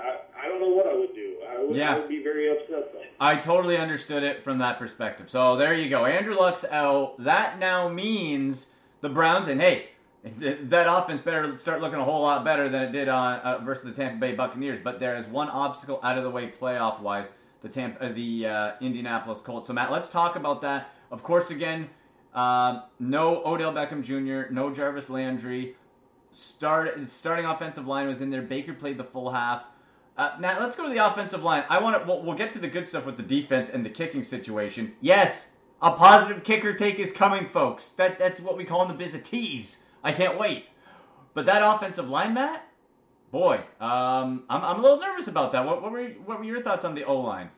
I 0.00 0.16
I 0.44 0.48
don't 0.48 0.60
know 0.60 0.70
what 0.70 0.86
I 0.86 0.94
would 0.94 1.14
do. 1.14 1.36
I 1.48 1.62
would, 1.62 1.76
Yeah. 1.76 1.94
I 1.94 1.98
would 1.98 2.08
be 2.08 2.22
very 2.22 2.50
upset 2.50 2.92
though. 2.92 3.02
I 3.20 3.36
totally 3.36 3.76
understood 3.76 4.22
it 4.22 4.42
from 4.42 4.58
that 4.58 4.78
perspective. 4.78 5.30
So 5.30 5.56
there 5.56 5.74
you 5.74 5.88
go. 5.88 6.04
Andrew 6.06 6.34
Luck's 6.34 6.64
out. 6.64 7.22
That 7.22 7.58
now 7.58 7.88
means 7.88 8.66
the 9.00 9.08
Browns, 9.10 9.48
and 9.48 9.60
hey, 9.60 9.88
that 10.38 10.86
offense 10.90 11.20
better 11.20 11.56
start 11.58 11.82
looking 11.82 11.98
a 11.98 12.04
whole 12.04 12.22
lot 12.22 12.44
better 12.44 12.68
than 12.68 12.82
it 12.82 12.92
did 12.92 13.08
on 13.08 13.40
uh, 13.40 13.58
versus 13.62 13.84
the 13.84 13.92
Tampa 13.92 14.18
Bay 14.18 14.34
Buccaneers. 14.34 14.80
But 14.82 14.98
there 14.98 15.16
is 15.16 15.26
one 15.26 15.48
obstacle 15.48 16.00
out 16.02 16.16
of 16.16 16.24
the 16.24 16.30
way 16.30 16.50
playoff 16.50 17.00
wise. 17.00 17.26
The 17.62 17.68
Tampa, 17.68 18.04
uh, 18.04 18.12
the 18.12 18.46
uh, 18.46 18.72
Indianapolis 18.80 19.40
Colts. 19.40 19.66
So 19.66 19.74
Matt, 19.74 19.90
let's 19.92 20.08
talk 20.08 20.36
about 20.36 20.62
that. 20.62 20.90
Of 21.10 21.22
course, 21.22 21.50
again, 21.50 21.88
uh, 22.34 22.82
no 22.98 23.42
Odell 23.44 23.72
Beckham 23.72 24.02
Jr., 24.02 24.52
no 24.52 24.74
Jarvis 24.74 25.10
Landry. 25.10 25.76
start 26.30 26.98
starting 27.10 27.44
offensive 27.44 27.86
line 27.86 28.08
was 28.08 28.20
in 28.22 28.30
there. 28.30 28.42
Baker 28.42 28.72
played 28.72 28.96
the 28.96 29.04
full 29.04 29.30
half. 29.30 29.64
Uh, 30.16 30.36
now 30.40 30.58
let's 30.60 30.76
go 30.76 30.84
to 30.84 30.90
the 30.90 31.06
offensive 31.06 31.42
line. 31.42 31.64
I 31.68 31.82
want 31.82 32.00
to. 32.00 32.06
We'll, 32.06 32.22
we'll 32.22 32.36
get 32.36 32.52
to 32.54 32.58
the 32.58 32.68
good 32.68 32.88
stuff 32.88 33.04
with 33.04 33.16
the 33.18 33.22
defense 33.22 33.68
and 33.68 33.84
the 33.84 33.90
kicking 33.90 34.22
situation. 34.22 34.92
Yes, 35.00 35.48
a 35.82 35.90
positive 35.92 36.44
kicker 36.44 36.74
take 36.74 36.98
is 36.98 37.12
coming, 37.12 37.48
folks. 37.48 37.90
That 37.96 38.18
that's 38.18 38.40
what 38.40 38.56
we 38.56 38.64
call 38.64 38.82
in 38.82 38.88
the 38.88 38.94
biz 38.94 39.14
a 39.14 39.18
tease. 39.18 39.78
I 40.04 40.12
can't 40.12 40.38
wait. 40.38 40.66
But 41.32 41.46
that 41.46 41.62
offensive 41.64 42.08
line, 42.08 42.34
Matt, 42.34 42.68
boy, 43.32 43.56
um, 43.80 44.44
I'm, 44.48 44.62
I'm 44.62 44.78
a 44.78 44.82
little 44.82 45.00
nervous 45.00 45.26
about 45.26 45.50
that. 45.52 45.64
What, 45.64 45.82
what 45.82 45.90
were 45.90 46.04
what 46.26 46.38
were 46.38 46.44
your 46.44 46.62
thoughts 46.62 46.84
on 46.84 46.94
the 46.94 47.04
O 47.04 47.18
line? 47.18 47.50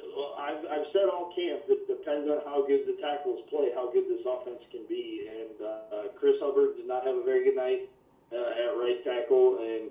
Well, 0.00 0.34
I've, 0.40 0.64
I've 0.66 0.86
said 0.92 1.06
all 1.12 1.32
camp. 1.36 1.62
It 1.68 1.86
depends 1.86 2.28
on 2.30 2.40
how 2.44 2.66
good 2.66 2.88
the 2.88 2.96
tackles 3.00 3.44
play, 3.50 3.70
how 3.74 3.92
good 3.92 4.04
this 4.08 4.24
offense 4.26 4.64
can 4.72 4.82
be. 4.88 5.28
And 5.28 5.54
uh, 5.60 6.08
Chris 6.18 6.34
Hubbard 6.40 6.76
did 6.76 6.88
not 6.88 7.06
have 7.06 7.14
a 7.14 7.22
very 7.22 7.44
good 7.44 7.56
night 7.56 7.90
uh, 8.32 8.64
at 8.64 8.74
right 8.80 9.04
tackle, 9.04 9.58
and 9.60 9.90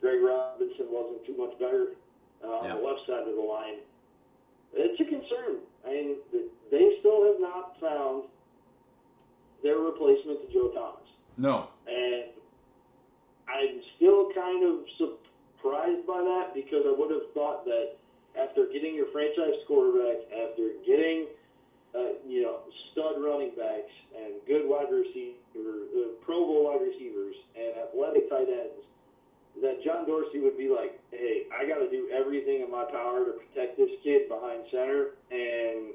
Greg 0.00 0.20
Robinson 0.20 0.90
wasn't 0.90 1.24
too 1.24 1.36
much 1.38 1.56
better 1.58 1.94
uh, 2.44 2.66
on 2.66 2.76
the 2.76 2.82
left 2.82 3.06
side 3.06 3.28
of 3.28 3.36
the 3.36 3.40
line. 3.40 3.78
It's 4.74 5.00
a 5.00 5.04
concern. 5.04 5.64
I 5.86 5.88
mean, 5.88 6.16
they 6.70 6.96
still 7.00 7.24
have 7.24 7.40
not 7.40 7.80
found 7.80 8.24
their 9.62 9.78
replacement 9.78 10.40
to 10.42 10.52
Joe 10.52 10.70
Thomas. 10.74 11.08
No. 11.36 11.68
And 11.86 12.32
I'm 13.48 13.80
still 13.96 14.30
kind 14.34 14.64
of 14.64 14.84
surprised 14.96 16.06
by 16.06 16.20
that 16.20 16.52
because 16.54 16.84
I 16.86 16.94
would 16.96 17.10
have 17.10 17.32
thought 17.34 17.64
that 17.64 17.96
after 18.38 18.66
getting 18.72 18.94
your 18.94 19.10
franchise 19.12 19.58
quarterback, 19.66 20.22
after 20.30 20.78
getting 20.86 21.26
uh, 21.94 22.22
you 22.26 22.42
know 22.42 22.62
stud 22.92 23.18
running 23.18 23.50
backs 23.58 23.90
and 24.14 24.38
good 24.46 24.68
wide 24.68 24.92
receivers, 24.92 25.36
uh, 25.56 26.14
Pro 26.24 26.46
Bowl 26.46 26.70
wide 26.70 26.80
receivers, 26.86 27.34
and 27.58 27.74
athletic 27.82 28.30
tight 28.30 28.46
ends, 28.46 28.86
that 29.62 29.82
John 29.82 30.06
Dorsey 30.06 30.38
would 30.38 30.56
be 30.56 30.68
like, 30.70 31.00
"Hey, 31.10 31.50
I 31.50 31.66
got 31.66 31.82
to 31.82 31.90
do 31.90 32.08
everything 32.14 32.62
in 32.62 32.70
my 32.70 32.84
power 32.84 33.24
to 33.26 33.32
protect 33.32 33.76
this 33.76 33.90
kid 34.04 34.28
behind 34.28 34.62
center, 34.70 35.18
and 35.30 35.90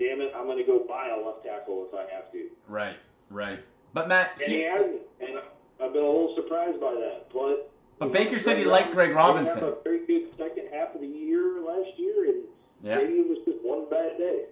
damn 0.00 0.20
it, 0.20 0.32
I'm 0.36 0.46
going 0.46 0.58
to 0.58 0.64
go 0.64 0.84
buy 0.88 1.08
a 1.10 1.24
left 1.24 1.44
tackle 1.44 1.86
if 1.88 1.94
I 1.94 2.12
have 2.12 2.32
to." 2.32 2.46
Right. 2.66 2.96
Right. 3.30 3.60
But 3.92 4.08
Matt, 4.08 4.32
And 4.42 4.50
he- 4.50 4.58
he 4.58 4.62
hasn't. 4.62 5.02
And 5.20 5.38
I've 5.80 5.92
been 5.92 6.02
a 6.02 6.06
little 6.06 6.34
surprised 6.34 6.80
by 6.80 6.94
that. 6.94 7.26
But 7.32 7.70
But 7.98 8.12
Baker 8.12 8.38
said 8.38 8.56
he 8.58 8.64
liked 8.64 8.92
Greg 8.92 9.14
Robinson. 9.14 9.58
Had 9.60 9.68
a 9.68 9.76
very 9.84 10.06
good 10.06 10.28
second 10.38 10.68
half 10.72 10.94
of 10.94 11.00
the 11.02 11.06
year 11.06 11.60
last 11.60 11.96
year, 11.98 12.24
and 12.30 12.44
Yeah. 12.82 12.96
maybe 12.96 13.12
it 13.20 13.28
was 13.28 13.38
just 13.44 13.58
one 13.62 13.84
bad 13.90 14.16
day. 14.18 14.46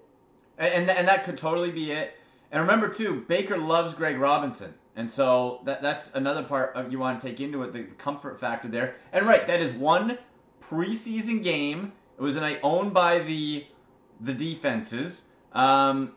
And, 0.58 0.74
and 0.74 0.90
and 0.90 1.08
that 1.08 1.24
could 1.24 1.38
totally 1.38 1.70
be 1.70 1.92
it. 1.92 2.12
And 2.52 2.60
remember 2.60 2.88
too, 2.88 3.24
Baker 3.28 3.56
loves 3.56 3.94
Greg 3.94 4.18
Robinson, 4.18 4.74
and 4.96 5.10
so 5.10 5.60
that 5.64 5.80
that's 5.82 6.10
another 6.14 6.42
part 6.42 6.74
of 6.76 6.90
you 6.92 6.98
want 6.98 7.20
to 7.20 7.26
take 7.28 7.40
into 7.40 7.62
it 7.62 7.72
the 7.72 7.84
comfort 7.98 8.38
factor 8.40 8.68
there. 8.68 8.96
And 9.12 9.26
right, 9.26 9.46
that 9.46 9.60
is 9.60 9.72
one 9.74 10.18
preseason 10.60 11.42
game. 11.42 11.92
It 12.18 12.22
was 12.22 12.36
a 12.36 12.40
night 12.40 12.60
owned 12.62 12.92
by 12.92 13.20
the 13.20 13.64
the 14.20 14.32
defenses. 14.34 15.22
Um, 15.52 16.12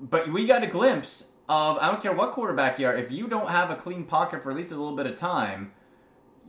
but 0.00 0.30
we 0.32 0.46
got 0.46 0.62
a 0.62 0.66
glimpse 0.66 1.26
of 1.48 1.76
I 1.78 1.90
don't 1.90 2.02
care 2.02 2.12
what 2.12 2.32
quarterback 2.32 2.78
you 2.78 2.86
are, 2.86 2.96
if 2.96 3.10
you 3.10 3.28
don't 3.28 3.48
have 3.48 3.70
a 3.70 3.76
clean 3.76 4.04
pocket 4.04 4.42
for 4.42 4.50
at 4.50 4.56
least 4.56 4.72
a 4.72 4.76
little 4.76 4.96
bit 4.96 5.06
of 5.06 5.16
time, 5.16 5.72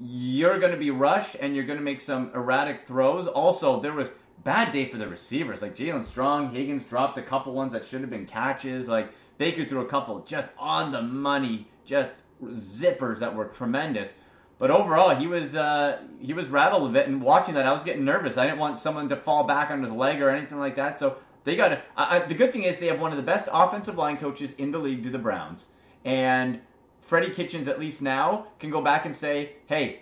you're 0.02 0.60
going 0.60 0.72
to 0.72 0.78
be 0.78 0.92
rushed 0.92 1.36
and 1.36 1.56
you're 1.56 1.66
going 1.66 1.80
to 1.80 1.84
make 1.84 2.02
some 2.02 2.32
erratic 2.34 2.88
throws. 2.88 3.28
Also, 3.28 3.80
there 3.80 3.94
was 3.94 4.10
bad 4.44 4.72
day 4.72 4.90
for 4.90 4.98
the 4.98 5.08
receivers. 5.08 5.62
Like 5.62 5.76
Jaelen 5.76 6.04
Strong, 6.04 6.54
Higgins 6.54 6.84
dropped 6.84 7.18
a 7.18 7.22
couple 7.22 7.54
ones 7.54 7.74
that 7.74 7.86
should 7.86 8.02
have 8.02 8.10
been 8.10 8.26
catches. 8.26 8.88
Like 8.88 9.10
Baker 9.38 9.66
threw 9.66 9.82
a 9.82 9.88
couple 9.88 10.20
just 10.22 10.50
on 10.58 10.92
the 10.92 11.02
money, 11.02 11.68
just 11.86 12.12
zippers 12.44 13.20
that 13.20 13.34
were 13.34 13.46
tremendous. 13.46 14.14
But 14.58 14.72
overall, 14.72 15.14
he 15.14 15.28
was 15.28 15.56
uh, 15.56 16.02
he 16.22 16.34
was 16.34 16.48
rattled 16.48 16.90
a 16.90 16.94
bit. 16.94 17.08
And 17.08 17.22
watching 17.22 17.56
that, 17.56 17.66
I 17.66 17.74
was 17.74 17.84
getting 17.84 18.06
nervous. 18.06 18.38
I 18.38 18.46
didn't 18.46 18.60
want 18.60 18.80
someone 18.80 19.10
to 19.10 19.18
fall 19.18 19.44
back 19.44 19.70
on 19.70 19.84
his 19.84 19.92
leg 19.92 20.22
or 20.22 20.30
anything 20.30 20.60
like 20.60 20.78
that. 20.78 20.98
So 20.98 21.18
they 21.46 21.56
got 21.56 21.80
I, 21.96 22.20
the 22.20 22.34
good 22.34 22.52
thing 22.52 22.64
is 22.64 22.78
they 22.80 22.88
have 22.88 23.00
one 23.00 23.12
of 23.12 23.18
the 23.18 23.24
best 23.24 23.48
offensive 23.52 23.96
line 23.98 24.18
coaches 24.18 24.54
in 24.58 24.72
the 24.72 24.80
league 24.80 25.04
to 25.04 25.10
the 25.10 25.18
Browns, 25.20 25.68
and 26.04 26.60
Freddie 27.02 27.30
Kitchens 27.30 27.68
at 27.68 27.80
least 27.80 28.02
now 28.02 28.48
can 28.60 28.70
go 28.72 28.82
back 28.82 29.06
and 29.06 29.16
say, 29.16 29.54
hey, 29.68 30.02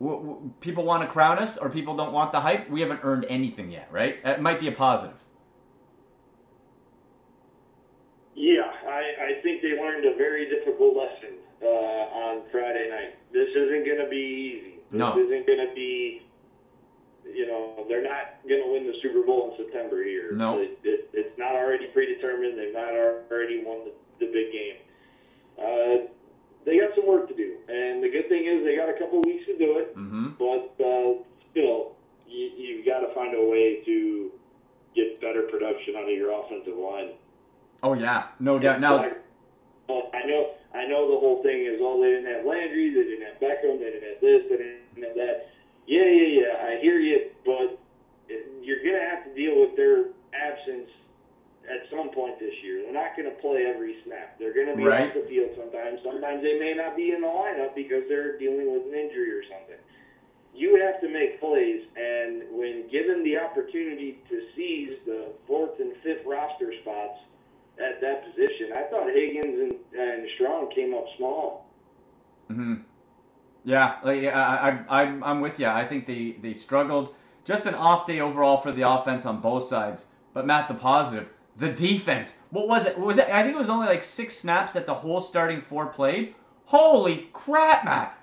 w- 0.00 0.18
w- 0.20 0.50
people 0.60 0.84
want 0.84 1.02
to 1.02 1.08
crown 1.08 1.38
us 1.38 1.56
or 1.56 1.70
people 1.70 1.96
don't 1.96 2.12
want 2.12 2.30
the 2.30 2.40
hype. 2.40 2.68
We 2.70 2.80
haven't 2.82 3.00
earned 3.02 3.24
anything 3.28 3.70
yet, 3.70 3.88
right? 3.90 4.18
It 4.24 4.40
might 4.40 4.60
be 4.60 4.68
a 4.68 4.72
positive. 4.72 5.16
Yeah, 8.34 8.62
I, 8.86 9.36
I 9.38 9.42
think 9.42 9.62
they 9.62 9.78
learned 9.80 10.06
a 10.06 10.16
very 10.16 10.48
difficult 10.48 10.96
lesson 10.96 11.36
uh, 11.62 11.66
on 11.66 12.42
Friday 12.50 12.88
night. 12.90 13.14
This 13.32 13.48
isn't 13.54 13.84
going 13.84 13.98
to 14.04 14.08
be 14.10 14.16
easy. 14.16 14.74
This 14.90 14.98
No. 14.98 15.18
isn't 15.18 15.46
going 15.46 15.66
to 15.68 15.74
be, 15.74 16.22
you 17.34 17.46
know, 17.46 17.84
they're 17.88 18.02
not 18.02 18.40
going 18.48 18.62
to 18.62 18.72
win 18.72 18.86
the 18.86 18.94
Super 19.02 19.24
Bowl 19.24 19.52
in 19.52 19.64
September 19.64 20.04
here. 20.04 20.32
No. 20.32 20.60
It, 20.60 20.78
it, 20.84 21.10
it's 21.12 21.38
not 21.38 21.54
already 21.54 21.86
predetermined. 21.88 22.58
They've 22.58 22.74
not 22.74 22.92
already 22.92 23.62
won 23.64 23.88
the, 23.88 23.92
the 24.20 24.32
big 24.32 24.52
game. 24.52 24.78
Uh, 25.58 26.08
they 26.64 26.78
got 26.78 26.94
some 26.94 27.06
work 27.06 27.28
to 27.28 27.34
do. 27.34 27.56
And 27.68 28.02
the 28.02 28.08
good 28.08 28.28
thing 28.28 28.46
is 28.46 28.64
they 28.64 28.76
got 28.76 28.88
a 28.88 28.98
couple 28.98 29.20
weeks 29.22 29.46
to 29.46 29.58
do 29.58 29.78
it. 29.78 29.96
Mm-hmm. 29.96 30.38
But 30.38 30.72
uh, 30.82 31.22
still, 31.50 31.96
you, 32.28 32.50
you've 32.56 32.86
got 32.86 33.00
to 33.00 33.14
find 33.14 33.34
a 33.34 33.44
way 33.44 33.82
to 33.84 34.30
get 34.94 35.20
better 35.20 35.42
production 35.50 35.96
out 35.96 36.04
of 36.04 36.16
your 36.16 36.32
offensive 36.32 36.76
line. 36.76 37.12
Oh 37.82 37.94
yeah, 37.94 38.28
no 38.38 38.58
doubt. 38.58 38.80
Now, 38.80 39.04
Well, 39.88 40.10
I 40.14 40.26
know, 40.26 40.54
I 40.74 40.86
know 40.86 41.10
the 41.10 41.18
whole 41.18 41.42
thing 41.42 41.66
is, 41.66 41.80
oh, 41.82 42.00
they 42.00 42.10
didn't 42.10 42.32
have 42.32 42.46
Landry, 42.46 42.94
they 42.94 43.02
didn't 43.02 43.26
have 43.26 43.40
Beckham, 43.42 43.78
they 43.78 43.90
didn't 43.90 44.08
have 44.08 44.20
this, 44.20 44.42
they 44.48 44.56
didn't 44.56 45.02
have 45.02 45.16
that. 45.16 45.51
Yeah, 45.86 46.04
yeah, 46.04 46.28
yeah, 46.40 46.54
I 46.66 46.80
hear 46.80 46.98
you, 46.98 47.30
but 47.44 47.78
you're 48.62 48.82
going 48.82 48.94
to 48.96 49.06
have 49.10 49.24
to 49.26 49.34
deal 49.34 49.60
with 49.60 49.76
their 49.76 50.14
absence 50.32 50.88
at 51.66 51.90
some 51.90 52.10
point 52.10 52.38
this 52.38 52.54
year. 52.62 52.82
They're 52.84 52.94
not 52.94 53.16
going 53.16 53.28
to 53.28 53.36
play 53.42 53.66
every 53.66 53.96
snap. 54.04 54.38
They're 54.38 54.54
going 54.54 54.68
to 54.68 54.76
be 54.76 54.84
Right. 54.84 55.08
off 55.08 55.14
the 55.14 55.26
field 55.28 55.50
sometimes. 55.58 56.00
Sometimes 56.04 56.42
they 56.42 56.58
may 56.58 56.74
not 56.74 56.96
be 56.96 57.10
in 57.10 57.20
the 57.20 57.26
lineup 57.26 57.74
because 57.74 58.02
they're 58.08 58.38
dealing 58.38 58.72
with 58.72 58.86
an 58.86 58.94
injury 58.94 59.30
or 59.32 59.42
something. 59.44 59.78
You 60.54 60.76
have 60.84 61.00
to 61.00 61.08
make 61.08 61.40
plays, 61.40 61.82
and 61.96 62.44
when 62.52 62.86
given 62.90 63.24
the 63.24 63.38
opportunity 63.38 64.18
to 64.28 64.36
seize 64.54 64.98
the 65.06 65.32
fourth 65.46 65.80
and 65.80 65.92
fifth 66.04 66.26
roster 66.26 66.72
spots 66.82 67.18
at 67.80 68.00
that 68.02 68.22
position, 68.28 68.70
I 68.76 68.82
thought 68.90 69.08
Higgins 69.08 69.58
and, 69.58 69.74
and 69.98 70.28
Strong 70.36 70.70
came 70.74 70.94
up 70.94 71.06
small. 71.16 71.66
hmm 72.48 72.74
yeah, 73.64 73.96
I, 74.02 74.28
I, 74.28 75.02
I'm, 75.02 75.22
I'm 75.22 75.40
with 75.40 75.58
you. 75.60 75.66
I 75.66 75.86
think 75.86 76.06
they, 76.06 76.36
they 76.42 76.52
struggled. 76.52 77.14
Just 77.44 77.66
an 77.66 77.74
off 77.74 78.06
day 78.06 78.20
overall 78.20 78.60
for 78.60 78.72
the 78.72 78.88
offense 78.88 79.26
on 79.26 79.40
both 79.40 79.68
sides. 79.68 80.04
But 80.34 80.46
Matt, 80.46 80.68
the 80.68 80.74
positive, 80.74 81.28
the 81.56 81.70
defense. 81.70 82.34
What 82.50 82.68
was 82.68 82.86
it? 82.86 82.98
Was 82.98 83.18
it? 83.18 83.28
I 83.28 83.42
think 83.42 83.56
it 83.56 83.58
was 83.58 83.68
only 83.68 83.86
like 83.86 84.02
six 84.02 84.36
snaps 84.36 84.72
that 84.74 84.86
the 84.86 84.94
whole 84.94 85.20
starting 85.20 85.60
four 85.60 85.86
played. 85.86 86.34
Holy 86.64 87.28
crap, 87.32 87.84
Matt! 87.84 88.18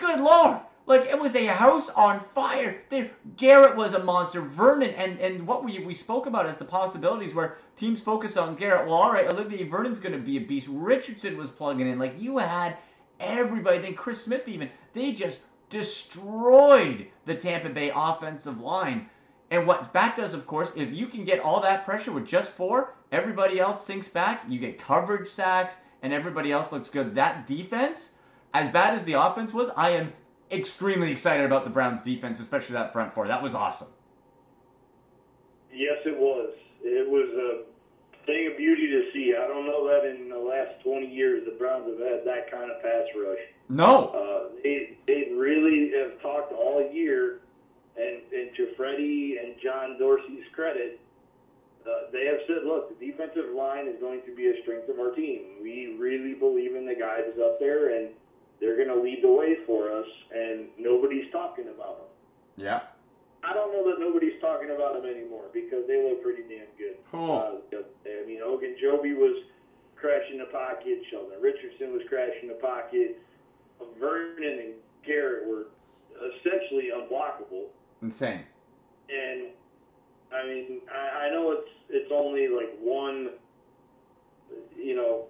Good 0.00 0.20
lord! 0.20 0.58
Like 0.86 1.02
it 1.02 1.18
was 1.18 1.36
a 1.36 1.44
house 1.44 1.90
on 1.90 2.24
fire. 2.34 2.82
There, 2.88 3.10
Garrett 3.36 3.76
was 3.76 3.92
a 3.92 4.02
monster. 4.02 4.40
Vernon 4.40 4.94
and 4.94 5.20
and 5.20 5.46
what 5.46 5.62
we 5.62 5.78
we 5.80 5.94
spoke 5.94 6.26
about 6.26 6.46
as 6.46 6.56
the 6.56 6.64
possibilities 6.64 7.34
where 7.34 7.58
teams 7.76 8.00
focus 8.00 8.38
on 8.38 8.56
Garrett. 8.56 8.86
Well, 8.86 8.96
all 8.96 9.12
right, 9.12 9.30
Olivier 9.30 9.68
Vernon's 9.68 10.00
going 10.00 10.14
to 10.14 10.18
be 10.18 10.38
a 10.38 10.40
beast. 10.40 10.66
Richardson 10.70 11.36
was 11.36 11.50
plugging 11.50 11.88
in. 11.88 11.98
Like 11.98 12.18
you 12.18 12.38
had 12.38 12.78
everybody. 13.20 13.78
Then 13.78 13.94
Chris 13.94 14.22
Smith 14.22 14.48
even. 14.48 14.70
They 14.92 15.12
just 15.12 15.40
destroyed 15.70 17.06
the 17.26 17.34
Tampa 17.34 17.68
Bay 17.68 17.92
offensive 17.94 18.60
line. 18.60 19.08
And 19.50 19.66
what 19.66 19.92
that 19.94 20.16
does, 20.16 20.34
of 20.34 20.46
course, 20.46 20.72
if 20.76 20.92
you 20.92 21.06
can 21.06 21.24
get 21.24 21.40
all 21.40 21.60
that 21.62 21.84
pressure 21.84 22.12
with 22.12 22.26
just 22.26 22.52
four, 22.52 22.94
everybody 23.12 23.60
else 23.60 23.84
sinks 23.84 24.08
back. 24.08 24.42
You 24.48 24.58
get 24.58 24.78
coverage 24.78 25.28
sacks, 25.28 25.76
and 26.02 26.12
everybody 26.12 26.52
else 26.52 26.70
looks 26.72 26.90
good. 26.90 27.14
That 27.14 27.46
defense, 27.46 28.10
as 28.54 28.70
bad 28.72 28.94
as 28.94 29.04
the 29.04 29.14
offense 29.14 29.52
was, 29.52 29.70
I 29.76 29.90
am 29.90 30.12
extremely 30.50 31.10
excited 31.10 31.46
about 31.46 31.64
the 31.64 31.70
Browns' 31.70 32.02
defense, 32.02 32.40
especially 32.40 32.74
that 32.74 32.92
front 32.92 33.14
four. 33.14 33.26
That 33.26 33.42
was 33.42 33.54
awesome. 33.54 33.88
Yes, 35.72 35.98
it 36.04 36.18
was. 36.18 36.54
It 36.82 37.08
was 37.08 37.28
a 37.34 37.67
thing 38.28 38.46
of 38.52 38.56
beauty 38.56 38.86
to 38.86 39.10
see. 39.12 39.34
I 39.34 39.48
don't 39.48 39.66
know 39.66 39.88
that 39.88 40.04
in 40.04 40.28
the 40.28 40.38
last 40.38 40.84
20 40.84 41.08
years 41.08 41.42
the 41.48 41.56
Browns 41.56 41.88
have 41.88 41.98
had 41.98 42.20
that 42.28 42.52
kind 42.52 42.70
of 42.70 42.80
pass 42.82 43.08
rush. 43.16 43.42
No. 43.68 44.12
Uh, 44.12 44.54
they, 44.62 44.98
they 45.08 45.32
really 45.34 45.90
have 45.96 46.20
talked 46.20 46.52
all 46.52 46.86
year, 46.92 47.40
and, 47.96 48.20
and 48.30 48.54
to 48.56 48.68
Freddie 48.76 49.38
and 49.42 49.56
John 49.64 49.98
Dorsey's 49.98 50.44
credit, 50.54 51.00
uh, 51.88 52.10
they 52.12 52.26
have 52.26 52.44
said, 52.46 52.68
look, 52.68 52.92
the 52.92 53.06
defensive 53.06 53.54
line 53.56 53.88
is 53.88 53.96
going 53.98 54.20
to 54.26 54.36
be 54.36 54.48
a 54.48 54.62
strength 54.62 54.88
of 54.90 55.00
our 55.00 55.12
team. 55.12 55.56
We 55.62 55.96
really 55.98 56.34
believe 56.34 56.76
in 56.76 56.86
the 56.86 56.94
guys 56.94 57.32
up 57.42 57.58
there, 57.58 57.96
and 57.96 58.10
they're 58.60 58.76
going 58.76 58.94
to 58.94 59.00
lead 59.00 59.20
the 59.22 59.32
way 59.32 59.56
for 59.66 59.90
us, 59.90 60.06
and 60.34 60.68
nobody's 60.78 61.32
talking 61.32 61.68
about 61.68 61.98
them. 61.98 62.06
Yeah. 62.56 62.80
I 63.44 63.54
don't 63.54 63.72
know 63.72 63.88
that 63.90 64.00
nobody's 64.00 64.40
talking 64.40 64.70
about 64.70 64.94
them 64.94 65.06
anymore 65.06 65.44
because 65.52 65.86
they 65.86 66.02
look 66.02 66.22
pretty 66.22 66.42
damn 66.42 66.66
good. 66.76 66.96
Cool. 67.10 67.60
Uh, 67.72 67.78
I 68.06 68.26
mean, 68.26 68.40
Ogunjobi 68.40 69.14
was 69.14 69.44
crashing 69.94 70.38
the 70.38 70.46
pocket. 70.46 71.02
Sheldon 71.10 71.40
Richardson 71.40 71.92
was 71.92 72.02
crashing 72.08 72.48
the 72.48 72.54
pocket. 72.54 73.20
Vernon 74.00 74.58
and 74.58 74.74
Garrett 75.06 75.46
were 75.46 75.66
essentially 76.18 76.90
unblockable. 76.94 77.66
Insane. 78.02 78.44
And 79.08 79.48
I 80.32 80.46
mean, 80.46 80.80
I, 80.92 81.26
I 81.26 81.30
know 81.30 81.52
it's 81.52 81.70
it's 81.88 82.10
only 82.12 82.48
like 82.48 82.76
one, 82.80 83.30
you 84.76 84.96
know, 84.96 85.26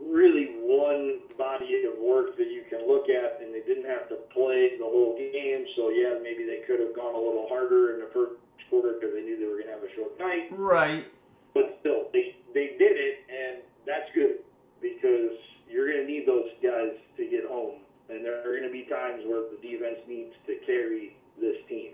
really 0.00 0.56
one 0.62 1.20
body 1.38 1.84
of 1.84 1.98
work 1.98 2.36
that 2.36 2.48
you 2.48 2.64
can 2.68 2.86
look 2.86 3.08
at, 3.08 3.40
and 3.42 3.52
they 3.52 3.62
didn't 3.66 3.86
have 3.86 4.08
to 4.08 4.16
play 4.32 4.76
the 4.78 4.84
whole 4.84 5.16
game. 5.16 5.66
So 5.76 5.90
yeah, 5.90 6.18
maybe 6.22 6.44
they 6.44 6.64
could 6.66 6.80
have 6.80 6.94
gone 6.94 7.14
a 7.14 7.18
little 7.18 7.46
harder 7.48 7.94
in 7.94 8.00
the 8.00 8.10
first 8.12 8.40
quarter 8.70 8.98
because 8.98 9.14
they 9.14 9.22
knew 9.22 9.38
they 9.38 9.46
were 9.46 9.60
going 9.60 9.70
to 9.70 9.76
have 9.76 9.84
a 9.84 9.92
short 9.94 10.18
night. 10.18 10.48
Right. 10.50 11.06
But 11.54 11.78
still, 11.80 12.08
they 12.12 12.36
they 12.54 12.76
did 12.78 12.96
it, 12.96 13.24
and 13.28 13.62
that's 13.86 14.08
good 14.14 14.44
because 14.80 15.36
you're 15.68 15.90
going 15.90 16.06
to 16.06 16.08
need 16.10 16.26
those 16.26 16.50
guys 16.62 16.96
to 17.16 17.22
get 17.26 17.46
home, 17.46 17.80
and 18.08 18.24
there 18.24 18.40
are 18.40 18.56
going 18.56 18.68
to 18.68 18.72
be 18.72 18.84
times 18.84 19.22
where 19.26 19.48
the 19.50 19.58
defense 19.62 20.00
needs 20.08 20.34
to 20.46 20.56
carry 20.66 21.16
this 21.40 21.56
team. 21.68 21.92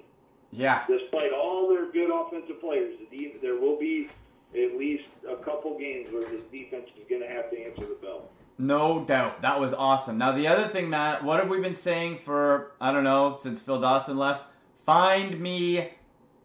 Yeah. 0.51 0.85
Despite 0.87 1.33
all 1.33 1.69
their 1.69 1.91
good 1.91 2.13
offensive 2.13 2.61
players, 2.61 2.95
the 3.11 3.35
there 3.41 3.57
will 3.57 3.79
be 3.79 4.11
at 4.55 4.77
least 4.77 5.05
a 5.29 5.37
couple 5.37 5.79
games 5.79 6.13
where 6.13 6.29
this 6.29 6.43
defense 6.53 6.89
is 6.99 7.05
going 7.09 7.23
to 7.23 7.29
have 7.29 7.51
to 7.51 7.59
answer 7.59 7.83
the 7.83 7.99
bell. 8.03 8.29
No 8.59 9.05
doubt. 9.05 9.43
That 9.43 9.59
was 9.59 9.73
awesome. 9.73 10.19
Now, 10.19 10.33
the 10.33 10.47
other 10.47 10.69
thing, 10.69 10.89
Matt, 10.91 11.25
what 11.25 11.41
have 11.41 11.49
we 11.49 11.61
been 11.61 11.75
saying 11.75 12.21
for, 12.25 12.73
I 12.81 12.93
don't 12.93 13.05
know, 13.05 13.39
since 13.43 13.63
Phil 13.63 13.81
Dawson 13.81 14.17
left? 14.17 14.45
Find 14.85 15.41
me 15.41 15.91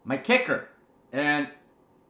my 0.04 0.16
kicker. 0.16 0.68
And 1.12 1.48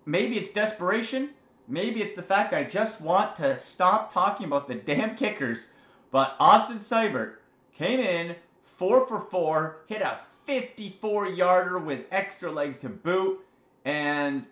maybe 0.06 0.38
it's 0.38 0.50
desperation. 0.50 1.30
Maybe 1.66 2.00
it's 2.00 2.14
the 2.14 2.22
fact 2.22 2.54
I 2.54 2.62
just 2.62 3.00
want 3.00 3.36
to 3.36 3.58
stop 3.58 4.12
talking 4.12 4.46
about 4.46 4.68
the 4.68 4.76
damn 4.76 5.16
kickers. 5.16 5.66
But 6.10 6.36
Austin 6.38 6.78
Seibert 6.78 7.36
came 7.74 8.00
in 8.00 8.36
four 8.62 9.06
for 9.06 9.20
four, 9.20 9.78
hit 9.86 10.00
a 10.00 10.20
54 10.46 11.26
yarder 11.26 11.78
with 11.78 12.06
extra 12.10 12.50
leg 12.50 12.80
to 12.80 12.88
boot. 12.88 13.40
And 13.84 14.46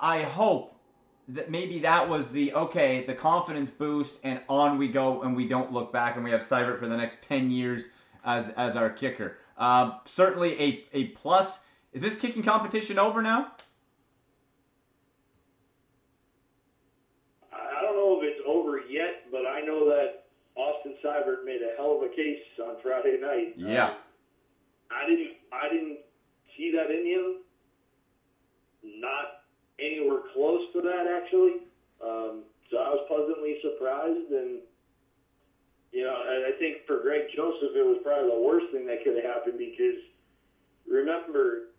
I 0.00 0.22
hope 0.22 0.74
that 1.28 1.50
maybe 1.50 1.78
that 1.80 2.08
was 2.08 2.30
the 2.30 2.52
okay, 2.54 3.04
the 3.06 3.14
confidence 3.14 3.70
boost, 3.70 4.14
and 4.22 4.40
on 4.48 4.78
we 4.78 4.88
go, 4.88 5.22
and 5.22 5.36
we 5.36 5.46
don't 5.46 5.72
look 5.72 5.92
back, 5.92 6.16
and 6.16 6.24
we 6.24 6.30
have 6.30 6.42
Seibert 6.42 6.78
for 6.78 6.88
the 6.88 6.96
next 6.96 7.22
10 7.22 7.50
years 7.50 7.84
as 8.24 8.48
as 8.56 8.76
our 8.76 8.90
kicker. 8.90 9.38
Um, 9.56 9.96
certainly 10.06 10.60
a, 10.60 10.84
a 10.92 11.04
plus. 11.08 11.60
Is 11.92 12.02
this 12.02 12.16
kicking 12.16 12.42
competition 12.42 12.98
over 12.98 13.22
now? 13.22 13.52
I 17.52 17.56
I 17.78 17.82
don't 17.82 17.96
know 17.96 18.20
if 18.20 18.28
it's 18.28 18.42
over 18.46 18.80
yet, 18.88 19.30
but 19.30 19.46
I 19.46 19.60
know 19.60 19.88
that 19.88 20.24
Austin 20.56 20.94
Seibert 21.04 21.44
made 21.44 21.60
a 21.62 21.76
hell 21.76 21.96
of 21.96 22.02
a 22.02 22.14
case 22.14 22.42
on 22.62 22.76
Friday 22.82 23.18
night. 23.20 23.54
Yeah. 23.56 23.88
Um, 23.88 23.96
I 24.90 25.06
didn't 25.08 25.32
I 25.52 25.68
didn't 25.68 25.98
see 26.56 26.72
that 26.74 26.90
in 26.90 27.06
him. 27.06 27.36
Not 29.00 29.37
anywhere 29.80 30.20
close 30.34 30.62
to 30.74 30.80
that 30.82 31.06
actually. 31.06 31.66
Um, 32.02 32.44
so 32.70 32.78
I 32.78 32.90
was 32.90 33.04
pleasantly 33.08 33.56
surprised 33.62 34.30
and 34.30 34.60
you 35.92 36.04
know, 36.04 36.14
and 36.28 36.44
I 36.44 36.58
think 36.58 36.86
for 36.86 37.00
Greg 37.00 37.22
Joseph 37.34 37.74
it 37.74 37.86
was 37.86 37.98
probably 38.04 38.30
the 38.30 38.40
worst 38.40 38.66
thing 38.72 38.86
that 38.86 39.02
could 39.04 39.16
have 39.16 39.24
happened 39.24 39.58
because 39.58 39.98
remember 40.86 41.72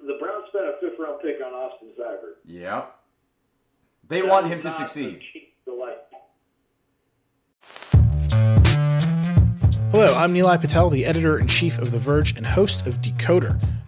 the 0.00 0.16
Browns 0.20 0.44
spent 0.48 0.64
a 0.64 0.74
fifth 0.80 0.98
round 0.98 1.20
pick 1.20 1.36
on 1.44 1.52
Austin 1.52 1.88
Seibert. 1.98 2.38
Yeah, 2.44 2.86
They 4.08 4.20
That 4.20 4.30
want 4.30 4.46
him 4.46 4.60
to 4.62 4.72
succeed. 4.72 5.22
Hello, 9.90 10.14
I'm 10.14 10.34
Nilay 10.34 10.60
Patel, 10.60 10.90
the 10.90 11.06
editor 11.06 11.38
in 11.38 11.46
chief 11.48 11.78
of 11.78 11.92
The 11.92 11.98
Verge 11.98 12.36
and 12.36 12.46
host 12.46 12.86
of 12.86 13.00
Decoder, 13.00 13.60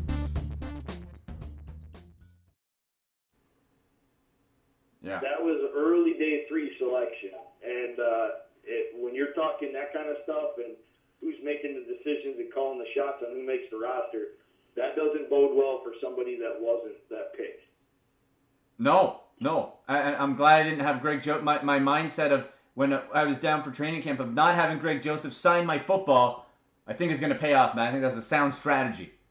Shots 12.95 13.23
on 13.27 13.35
who 13.35 13.45
makes 13.45 13.63
the 13.71 13.77
roster, 13.77 14.27
that 14.75 14.95
doesn't 14.95 15.29
bode 15.29 15.55
well 15.55 15.81
for 15.83 15.93
somebody 16.01 16.37
that 16.37 16.55
wasn't 16.59 16.95
that 17.09 17.33
pick. 17.35 17.59
No, 18.79 19.21
no. 19.39 19.73
I, 19.87 20.15
I'm 20.15 20.35
glad 20.35 20.61
I 20.61 20.63
didn't 20.69 20.79
have 20.85 21.01
Greg 21.01 21.21
jo- 21.21 21.41
my, 21.41 21.61
my 21.61 21.79
mindset 21.79 22.31
of 22.31 22.47
when 22.75 22.93
I 23.13 23.25
was 23.25 23.37
down 23.37 23.63
for 23.63 23.71
training 23.71 24.01
camp 24.01 24.19
of 24.19 24.33
not 24.33 24.55
having 24.55 24.79
Greg 24.79 25.01
Joseph 25.03 25.33
sign 25.33 25.65
my 25.65 25.77
football, 25.77 26.47
I 26.87 26.93
think 26.93 27.11
is 27.11 27.19
going 27.19 27.33
to 27.33 27.37
pay 27.37 27.53
off, 27.53 27.75
man. 27.75 27.87
I 27.87 27.91
think 27.91 28.01
that's 28.03 28.15
a 28.15 28.21
sound 28.21 28.53
strategy. 28.53 29.11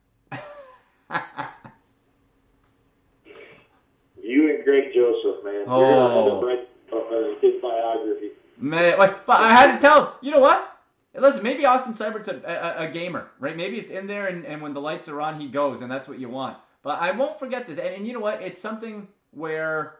You 4.23 4.53
and 4.55 4.63
Greg 4.63 4.93
Joseph, 4.93 5.43
man. 5.43 5.53
You're 5.53 5.65
Oh. 5.67 6.07
gonna 6.07 6.19
end 6.19 6.31
up 6.31 6.43
writing 6.43 6.65
a 6.93 7.39
his 7.41 7.61
biography. 7.61 8.31
Man, 8.57 8.97
like, 8.99 9.25
but 9.25 9.39
I 9.39 9.53
had 9.53 9.75
to 9.75 9.81
tell 9.81 10.17
you 10.21 10.31
know 10.31 10.39
what? 10.39 10.70
Listen, 11.13 11.43
maybe 11.43 11.65
Austin 11.65 11.93
Seibert's 11.93 12.29
a, 12.29 12.41
a, 12.45 12.87
a 12.87 12.91
gamer, 12.91 13.27
right? 13.39 13.57
Maybe 13.57 13.77
it's 13.77 13.91
in 13.91 14.07
there, 14.07 14.27
and, 14.27 14.45
and 14.45 14.61
when 14.61 14.73
the 14.73 14.79
lights 14.79 15.09
are 15.09 15.19
on, 15.19 15.39
he 15.39 15.47
goes, 15.47 15.81
and 15.81 15.91
that's 15.91 16.07
what 16.07 16.19
you 16.19 16.29
want. 16.29 16.57
But 16.83 17.01
I 17.01 17.11
won't 17.11 17.37
forget 17.37 17.67
this. 17.67 17.79
And, 17.79 17.89
and 17.89 18.07
you 18.07 18.13
know 18.13 18.19
what? 18.19 18.41
It's 18.41 18.61
something 18.61 19.07
where 19.31 19.97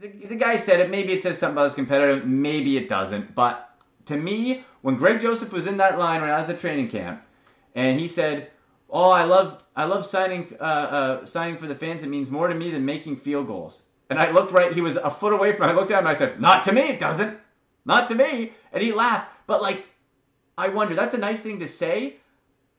the, 0.00 0.08
the 0.08 0.34
guy 0.36 0.56
said 0.56 0.80
it. 0.80 0.90
Maybe 0.90 1.12
it 1.12 1.22
says 1.22 1.38
something 1.38 1.54
about 1.54 1.64
his 1.66 1.74
competitive. 1.74 2.26
Maybe 2.26 2.76
it 2.76 2.88
doesn't. 2.88 3.34
But 3.34 3.70
to 4.06 4.16
me, 4.16 4.64
when 4.80 4.96
Greg 4.96 5.20
Joseph 5.20 5.52
was 5.52 5.66
in 5.66 5.76
that 5.76 5.98
line 5.98 6.22
when 6.22 6.30
I 6.30 6.40
was 6.40 6.50
at 6.50 6.58
training 6.58 6.88
camp, 6.88 7.22
and 7.74 8.00
he 8.00 8.08
said, 8.08 8.50
"Oh, 8.90 9.10
I 9.10 9.24
love 9.24 9.62
I 9.76 9.84
love 9.84 10.04
signing 10.04 10.56
uh, 10.58 10.64
uh, 10.64 11.26
signing 11.26 11.58
for 11.58 11.66
the 11.66 11.74
fans. 11.74 12.02
It 12.02 12.08
means 12.08 12.30
more 12.30 12.48
to 12.48 12.54
me 12.54 12.70
than 12.70 12.84
making 12.84 13.16
field 13.16 13.46
goals." 13.46 13.82
And 14.12 14.20
I 14.20 14.30
looked 14.30 14.52
right, 14.52 14.74
he 14.74 14.82
was 14.82 14.96
a 14.96 15.10
foot 15.10 15.32
away 15.32 15.54
from. 15.54 15.70
I 15.70 15.72
looked 15.72 15.90
at 15.90 16.00
him 16.00 16.06
I 16.06 16.12
said, 16.12 16.38
Not 16.38 16.64
to 16.64 16.72
me, 16.72 16.82
it 16.82 17.00
doesn't. 17.00 17.38
Not 17.84 18.08
to 18.08 18.14
me. 18.14 18.52
And 18.72 18.82
he 18.82 18.92
laughed. 18.92 19.30
But 19.46 19.62
like, 19.62 19.86
I 20.56 20.68
wonder, 20.68 20.94
that's 20.94 21.14
a 21.14 21.18
nice 21.18 21.40
thing 21.40 21.58
to 21.60 21.68
say. 21.68 22.16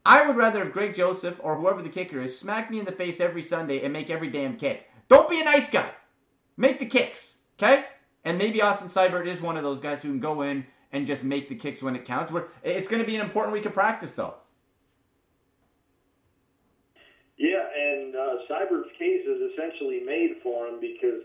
I 0.06 0.28
would 0.28 0.36
rather 0.36 0.64
have 0.64 0.74
Greg 0.74 0.96
Joseph 0.96 1.40
or 1.42 1.56
whoever 1.56 1.82
the 1.82 1.90
kicker 1.90 2.22
is 2.22 2.38
smack 2.38 2.70
me 2.70 2.80
in 2.80 2.86
the 2.86 2.92
face 2.92 3.22
every 3.22 3.42
Sunday 3.42 3.84
and 3.84 3.94
make 3.94 4.10
every 4.10 4.30
damn 4.30 4.58
kick. 4.58 4.90
Don't 5.08 5.30
be 5.30 5.40
a 5.40 5.46
nice 5.46 5.70
guy. 5.70 5.92
Make 6.58 6.80
the 6.80 6.86
kicks, 6.86 7.38
okay? 7.58 7.86
And 8.26 8.38
maybe 8.38 8.62
Austin 8.62 8.90
Seibert 8.90 9.28
is 9.28 9.42
one 9.42 9.58
of 9.58 9.64
those 9.64 9.80
guys 9.80 10.02
who 10.02 10.10
can 10.10 10.20
go 10.20 10.42
in 10.42 10.66
and 10.92 11.08
just 11.08 11.24
make 11.24 11.50
the 11.50 11.56
kicks 11.56 11.82
when 11.82 11.96
it 11.96 12.06
counts. 12.06 12.32
It's 12.64 12.88
going 12.88 13.02
to 13.02 13.08
be 13.08 13.16
an 13.16 13.22
important 13.22 13.54
week 13.54 13.66
of 13.66 13.74
practice, 13.74 14.14
though. 14.14 14.36
Yeah, 17.38 17.66
and 17.76 18.16
uh, 18.16 18.36
Seibert's 18.50 18.92
case 19.00 19.26
is 19.26 19.52
essentially 19.52 20.02
made 20.06 20.36
for 20.44 20.68
him 20.68 20.80
because 20.80 21.24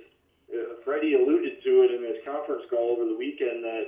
uh, 0.52 0.80
Freddie 0.84 1.14
alluded 1.14 1.62
to 1.64 1.70
it 1.84 1.90
in 1.94 2.02
his 2.02 2.18
conference 2.24 2.62
call 2.70 2.90
over 2.96 3.04
the 3.04 3.16
weekend 3.16 3.62
that 3.64 3.84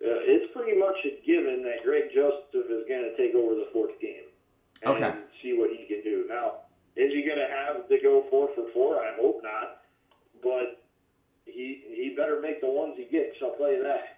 uh, 0.00 0.20
it's 0.24 0.52
pretty 0.54 0.78
much 0.78 0.96
a 1.04 1.20
given 1.26 1.62
that 1.62 1.84
Greg 1.84 2.04
Joseph 2.14 2.66
is 2.70 2.84
going 2.88 3.04
to 3.04 3.14
take 3.16 3.34
over 3.34 3.54
the 3.54 3.68
fourth 3.72 3.98
game 4.00 4.28
and 4.82 4.94
Okay. 4.96 5.12
see 5.42 5.52
what 5.52 5.70
he 5.70 5.84
can 5.86 6.02
do. 6.02 6.24
Now, 6.28 6.64
is 6.96 7.12
he 7.12 7.22
going 7.22 7.38
to 7.38 7.48
have 7.50 7.88
to 7.88 7.96
go 8.02 8.24
four 8.30 8.48
for 8.54 8.64
four? 8.72 8.96
I 8.96 9.14
hope 9.20 9.42
not, 9.42 9.82
but 10.42 10.82
he 11.44 11.82
he 11.88 12.14
better 12.16 12.40
make 12.40 12.60
the 12.60 12.68
ones 12.70 12.94
he 12.96 13.04
gets. 13.04 13.36
I'll 13.42 13.54
tell 13.56 13.70
you 13.72 13.82
that. 13.82 14.16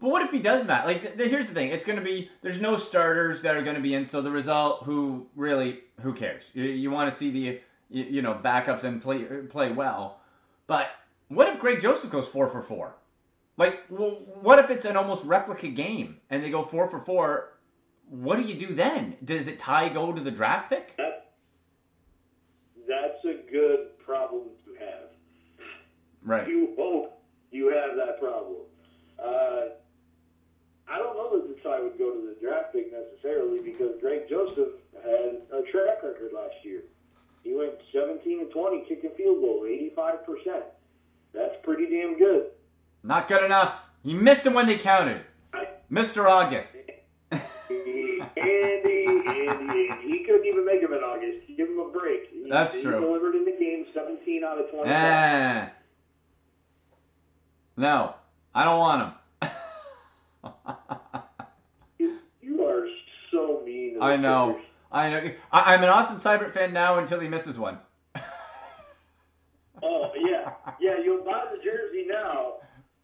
But 0.00 0.10
what 0.10 0.20
if 0.22 0.30
he 0.30 0.40
does, 0.40 0.66
Matt? 0.66 0.86
Like, 0.86 1.16
th- 1.16 1.30
here's 1.30 1.46
the 1.48 1.54
thing: 1.54 1.70
it's 1.70 1.84
going 1.84 1.98
to 1.98 2.04
be 2.04 2.30
there's 2.42 2.60
no 2.60 2.76
starters 2.76 3.40
that 3.42 3.56
are 3.56 3.62
going 3.62 3.76
to 3.76 3.82
be 3.82 3.94
in, 3.94 4.04
so 4.04 4.20
the 4.20 4.30
result, 4.30 4.84
who 4.84 5.26
really, 5.34 5.80
who 6.02 6.12
cares? 6.12 6.44
You, 6.52 6.64
you 6.64 6.90
want 6.90 7.10
to 7.10 7.16
see 7.16 7.30
the, 7.30 7.60
you, 7.88 8.04
you 8.04 8.22
know, 8.22 8.34
backups 8.34 8.84
and 8.84 9.00
play 9.00 9.24
play 9.24 9.72
well. 9.72 10.20
But 10.66 10.88
what 11.28 11.48
if 11.48 11.60
Greg 11.60 11.80
Joseph 11.80 12.10
goes 12.10 12.26
four 12.26 12.48
for 12.48 12.62
four? 12.62 12.94
Like, 13.56 13.80
well, 13.88 14.22
what 14.40 14.58
if 14.58 14.70
it's 14.70 14.84
an 14.84 14.96
almost 14.96 15.24
replica 15.24 15.68
game 15.68 16.20
and 16.30 16.42
they 16.42 16.50
go 16.50 16.64
four 16.64 16.88
for 16.90 17.00
four? 17.00 17.58
What 18.08 18.36
do 18.36 18.44
you 18.44 18.54
do 18.54 18.74
then? 18.74 19.16
Does 19.24 19.48
it 19.48 19.58
tie 19.58 19.88
go 19.88 20.12
to 20.12 20.20
the 20.20 20.30
draft 20.30 20.70
pick? 20.70 20.96
That 20.96 21.32
that's 22.86 23.24
a 23.24 23.50
good 23.50 23.98
problem 23.98 24.44
to 24.64 24.84
have. 24.84 25.08
Right. 26.22 26.48
You 26.48 26.74
hope 26.76 27.20
you 27.50 27.68
have 27.68 27.96
that 27.96 28.20
problem. 28.20 28.58
Uh, 29.18 29.74
I 30.88 30.98
don't 30.98 31.16
know 31.16 31.36
that 31.36 31.48
the 31.48 31.60
tie 31.62 31.80
would 31.80 31.98
go 31.98 32.12
to 32.12 32.26
the 32.28 32.36
draft 32.40 32.72
pick 32.72 32.92
necessarily 32.92 33.60
because 33.60 33.92
Greg 34.00 34.28
Joseph 34.28 34.74
had 35.02 35.42
a 35.52 35.62
track 35.70 36.02
record 36.02 36.30
last 36.32 36.54
year. 36.62 36.82
He 37.46 37.54
went 37.54 37.74
17 37.92 38.40
and 38.40 38.50
20 38.50 38.84
kicking 38.88 39.10
field 39.16 39.40
goal, 39.40 39.62
85%. 39.96 40.62
That's 41.32 41.54
pretty 41.62 41.86
damn 41.88 42.18
good. 42.18 42.46
Not 43.04 43.28
good 43.28 43.44
enough. 43.44 43.82
He 44.02 44.14
missed 44.14 44.42
them 44.42 44.52
when 44.54 44.66
they 44.66 44.76
counted. 44.76 45.20
Mr. 45.90 46.28
August. 46.28 46.74
Andy, 47.30 48.18
Andy, 48.36 49.06
Andy, 49.28 49.88
he 50.02 50.24
couldn't 50.26 50.44
even 50.44 50.66
make 50.66 50.80
him 50.82 50.92
in 50.92 50.98
August. 50.98 51.46
Give 51.56 51.68
him 51.68 51.78
a 51.78 51.88
break. 51.96 52.30
He, 52.32 52.48
That's 52.50 52.74
he 52.74 52.82
true. 52.82 53.00
delivered 53.00 53.36
in 53.36 53.44
the 53.44 53.52
game, 53.52 53.86
17 53.94 54.42
out 54.42 54.58
of 54.58 54.68
20. 54.68 54.90
Eh. 54.90 55.68
No, 57.76 58.14
I 58.56 58.64
don't 58.64 58.78
want 58.80 59.02
him. 59.42 59.50
You 62.40 62.64
are 62.64 62.86
so 63.30 63.62
mean. 63.64 63.98
I 64.00 64.16
know. 64.16 64.54
Clippers. 64.54 64.66
I 64.96 65.10
know. 65.10 65.30
I, 65.52 65.74
I'm 65.74 65.82
an 65.82 65.88
Austin 65.90 66.16
Seibert 66.16 66.52
fan 66.54 66.72
now 66.72 66.98
until 66.98 67.20
he 67.20 67.28
misses 67.28 67.58
one. 67.58 67.78
Oh 69.82 70.10
yeah, 70.18 70.52
yeah. 70.80 70.96
You'll 71.04 71.24
buy 71.24 71.44
the 71.52 71.58
jersey 71.62 72.06
now, 72.08 72.54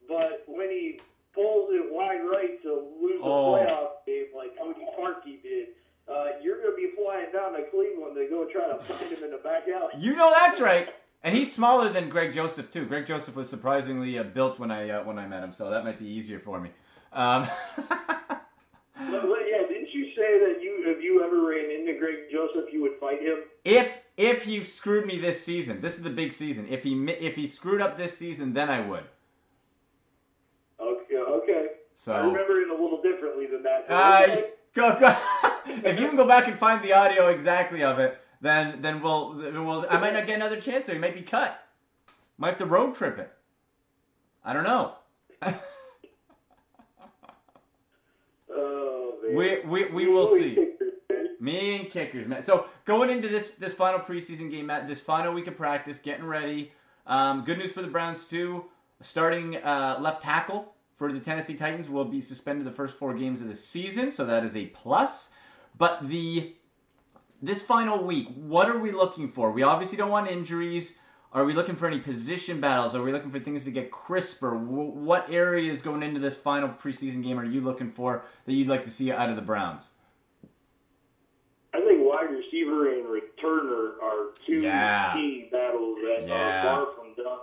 but 0.08 0.42
when 0.46 0.70
he 0.70 1.00
pulls 1.34 1.70
it 1.72 1.84
wide 1.92 2.20
right 2.24 2.62
to 2.62 2.88
lose 3.00 3.20
a 3.20 3.24
Oh. 3.24 3.52
playoff 3.52 4.06
game 4.06 4.26
like 4.34 4.56
Cody 4.58 4.80
Parkey 4.98 5.42
did, 5.42 5.68
uh, 6.08 6.38
you're 6.42 6.58
going 6.62 6.70
to 6.70 6.76
be 6.76 6.90
flying 6.96 7.30
down 7.32 7.52
to 7.52 7.62
Cleveland 7.70 8.16
to 8.16 8.26
go 8.28 8.46
try 8.50 8.68
to 8.68 8.82
find 8.82 9.12
him 9.12 9.24
in 9.24 9.30
the 9.30 9.36
back 9.38 9.64
alley. 9.68 9.92
You 9.98 10.14
know 10.16 10.30
that's 10.34 10.60
right. 10.60 10.88
And 11.24 11.36
he's 11.36 11.52
smaller 11.54 11.92
than 11.92 12.08
Greg 12.08 12.34
Joseph 12.34 12.70
too. 12.70 12.86
Greg 12.86 13.06
Joseph 13.06 13.36
was 13.36 13.48
surprisingly 13.50 14.18
uh, 14.18 14.22
built 14.24 14.58
when 14.58 14.70
I 14.70 14.88
uh, 14.90 15.04
when 15.04 15.18
I 15.18 15.26
met 15.26 15.44
him, 15.44 15.52
so 15.52 15.68
that 15.70 15.84
might 15.84 15.98
be 15.98 16.06
easier 16.08 16.40
for 16.40 16.58
me. 16.58 16.70
Um, 17.12 17.46
say 20.16 20.38
that 20.38 20.62
you 20.62 20.84
if 20.86 21.02
you 21.02 21.22
ever 21.24 21.46
ran 21.46 21.70
into 21.70 21.98
Greg 21.98 22.30
Joseph, 22.30 22.72
you 22.72 22.82
would 22.82 22.98
fight 23.00 23.20
him? 23.20 23.38
if 23.64 24.00
if 24.16 24.42
he 24.42 24.64
screwed 24.64 25.06
me 25.06 25.18
this 25.18 25.42
season, 25.42 25.80
this 25.80 25.96
is 25.96 26.02
the 26.02 26.10
big 26.10 26.32
season. 26.32 26.66
If 26.68 26.82
he 26.82 26.94
mi- 26.94 27.12
if 27.12 27.34
he 27.34 27.46
screwed 27.46 27.80
up 27.80 27.96
this 27.96 28.16
season, 28.16 28.52
then 28.52 28.68
I 28.68 28.80
would. 28.86 29.04
Okay, 30.80 31.16
okay. 31.16 31.66
So. 31.94 32.12
I 32.12 32.18
remember 32.18 32.60
it 32.60 32.68
a 32.68 32.72
little 32.72 33.00
differently 33.02 33.46
than 33.46 33.62
that. 33.62 33.86
Uh, 33.88 34.22
okay. 34.28 34.44
go, 34.74 34.98
go. 34.98 35.16
if 35.66 35.98
you 35.98 36.08
can 36.08 36.16
go 36.16 36.26
back 36.26 36.48
and 36.48 36.58
find 36.58 36.82
the 36.84 36.92
audio 36.92 37.28
exactly 37.28 37.82
of 37.84 37.98
it, 37.98 38.18
then 38.40 38.82
then 38.82 39.00
we'll 39.02 39.34
then 39.34 39.64
we'll. 39.64 39.86
I 39.88 39.98
might 39.98 40.14
not 40.14 40.26
get 40.26 40.36
another 40.36 40.60
chance 40.60 40.86
there. 40.86 40.94
He 40.94 41.00
might 41.00 41.14
be 41.14 41.22
cut. 41.22 41.58
Might 42.38 42.48
have 42.48 42.58
to 42.58 42.66
road 42.66 42.94
trip 42.94 43.18
it. 43.18 43.32
I 44.44 44.52
don't 44.52 44.64
know. 44.64 44.94
Oh, 48.54 49.14
man. 49.21 49.21
We 49.32 49.60
we 49.60 49.84
we 49.86 50.06
will 50.06 50.28
see. 50.28 50.68
Me 51.40 51.76
and 51.76 51.90
kickers, 51.90 52.28
man. 52.28 52.42
So 52.42 52.66
going 52.84 53.10
into 53.10 53.28
this 53.28 53.50
this 53.58 53.74
final 53.74 53.98
preseason 53.98 54.50
game, 54.50 54.66
Matt, 54.66 54.86
this 54.86 55.00
final 55.00 55.34
week 55.34 55.48
of 55.48 55.56
practice, 55.56 55.98
getting 55.98 56.24
ready. 56.24 56.70
Um, 57.06 57.44
good 57.44 57.58
news 57.58 57.72
for 57.72 57.82
the 57.82 57.88
Browns 57.88 58.24
too. 58.24 58.64
Starting 59.00 59.56
uh, 59.56 59.98
left 60.00 60.22
tackle 60.22 60.72
for 60.96 61.12
the 61.12 61.18
Tennessee 61.18 61.54
Titans 61.54 61.88
will 61.88 62.04
be 62.04 62.20
suspended 62.20 62.64
the 62.64 62.70
first 62.70 62.96
four 62.96 63.12
games 63.14 63.40
of 63.40 63.48
the 63.48 63.56
season, 63.56 64.12
so 64.12 64.24
that 64.24 64.44
is 64.44 64.54
a 64.54 64.66
plus. 64.66 65.30
But 65.76 66.06
the 66.06 66.54
this 67.42 67.60
final 67.60 68.04
week, 68.04 68.28
what 68.36 68.68
are 68.68 68.78
we 68.78 68.92
looking 68.92 69.32
for? 69.32 69.50
We 69.50 69.64
obviously 69.64 69.98
don't 69.98 70.10
want 70.10 70.30
injuries. 70.30 70.94
Are 71.34 71.44
we 71.44 71.54
looking 71.54 71.76
for 71.76 71.86
any 71.86 71.98
position 71.98 72.60
battles? 72.60 72.94
Are 72.94 73.02
we 73.02 73.10
looking 73.10 73.30
for 73.30 73.40
things 73.40 73.64
to 73.64 73.70
get 73.70 73.90
crisper? 73.90 74.50
Wh- 74.50 74.94
What 74.96 75.30
areas 75.30 75.80
going 75.80 76.02
into 76.02 76.20
this 76.20 76.36
final 76.36 76.68
preseason 76.68 77.22
game 77.22 77.38
are 77.38 77.44
you 77.44 77.62
looking 77.62 77.90
for 77.90 78.24
that 78.44 78.52
you'd 78.52 78.68
like 78.68 78.84
to 78.84 78.90
see 78.90 79.10
out 79.10 79.30
of 79.30 79.36
the 79.36 79.42
Browns? 79.42 79.88
I 81.74 81.80
think 81.80 82.00
wide 82.04 82.30
receiver 82.30 82.92
and 82.92 83.06
returner 83.06 83.94
are 84.02 84.32
two 84.44 84.60
Yeah. 84.60 85.14
key 85.14 85.48
battles 85.50 85.98
that 86.02 86.26
Yeah. 86.28 86.74
are 86.76 86.84
far 86.84 86.94
from 86.94 87.14
done. 87.14 87.38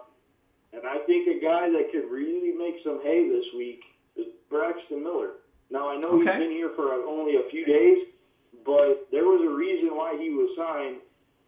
And 0.73 0.85
I 0.85 0.99
think 0.99 1.27
a 1.27 1.39
guy 1.43 1.67
that 1.71 1.91
could 1.91 2.11
really 2.11 2.51
make 2.51 2.83
some 2.83 3.01
hay 3.01 3.27
this 3.27 3.45
week 3.55 3.83
is 4.15 4.27
Braxton 4.51 5.01
Miller. 5.03 5.31
Now 5.71 5.89
I 5.89 5.97
know 5.97 6.09
Okay. 6.09 6.25
he's 6.29 6.39
been 6.39 6.51
here 6.51 6.69
for 6.69 6.93
only 6.93 7.37
a 7.37 7.43
few 7.49 7.65
days, 7.65 8.07
but 8.63 9.07
there 9.09 9.25
was 9.25 9.41
a 9.41 9.49
reason 9.49 9.95
why 9.95 10.15
he 10.15 10.29
was 10.29 10.55
signed, 10.55 10.97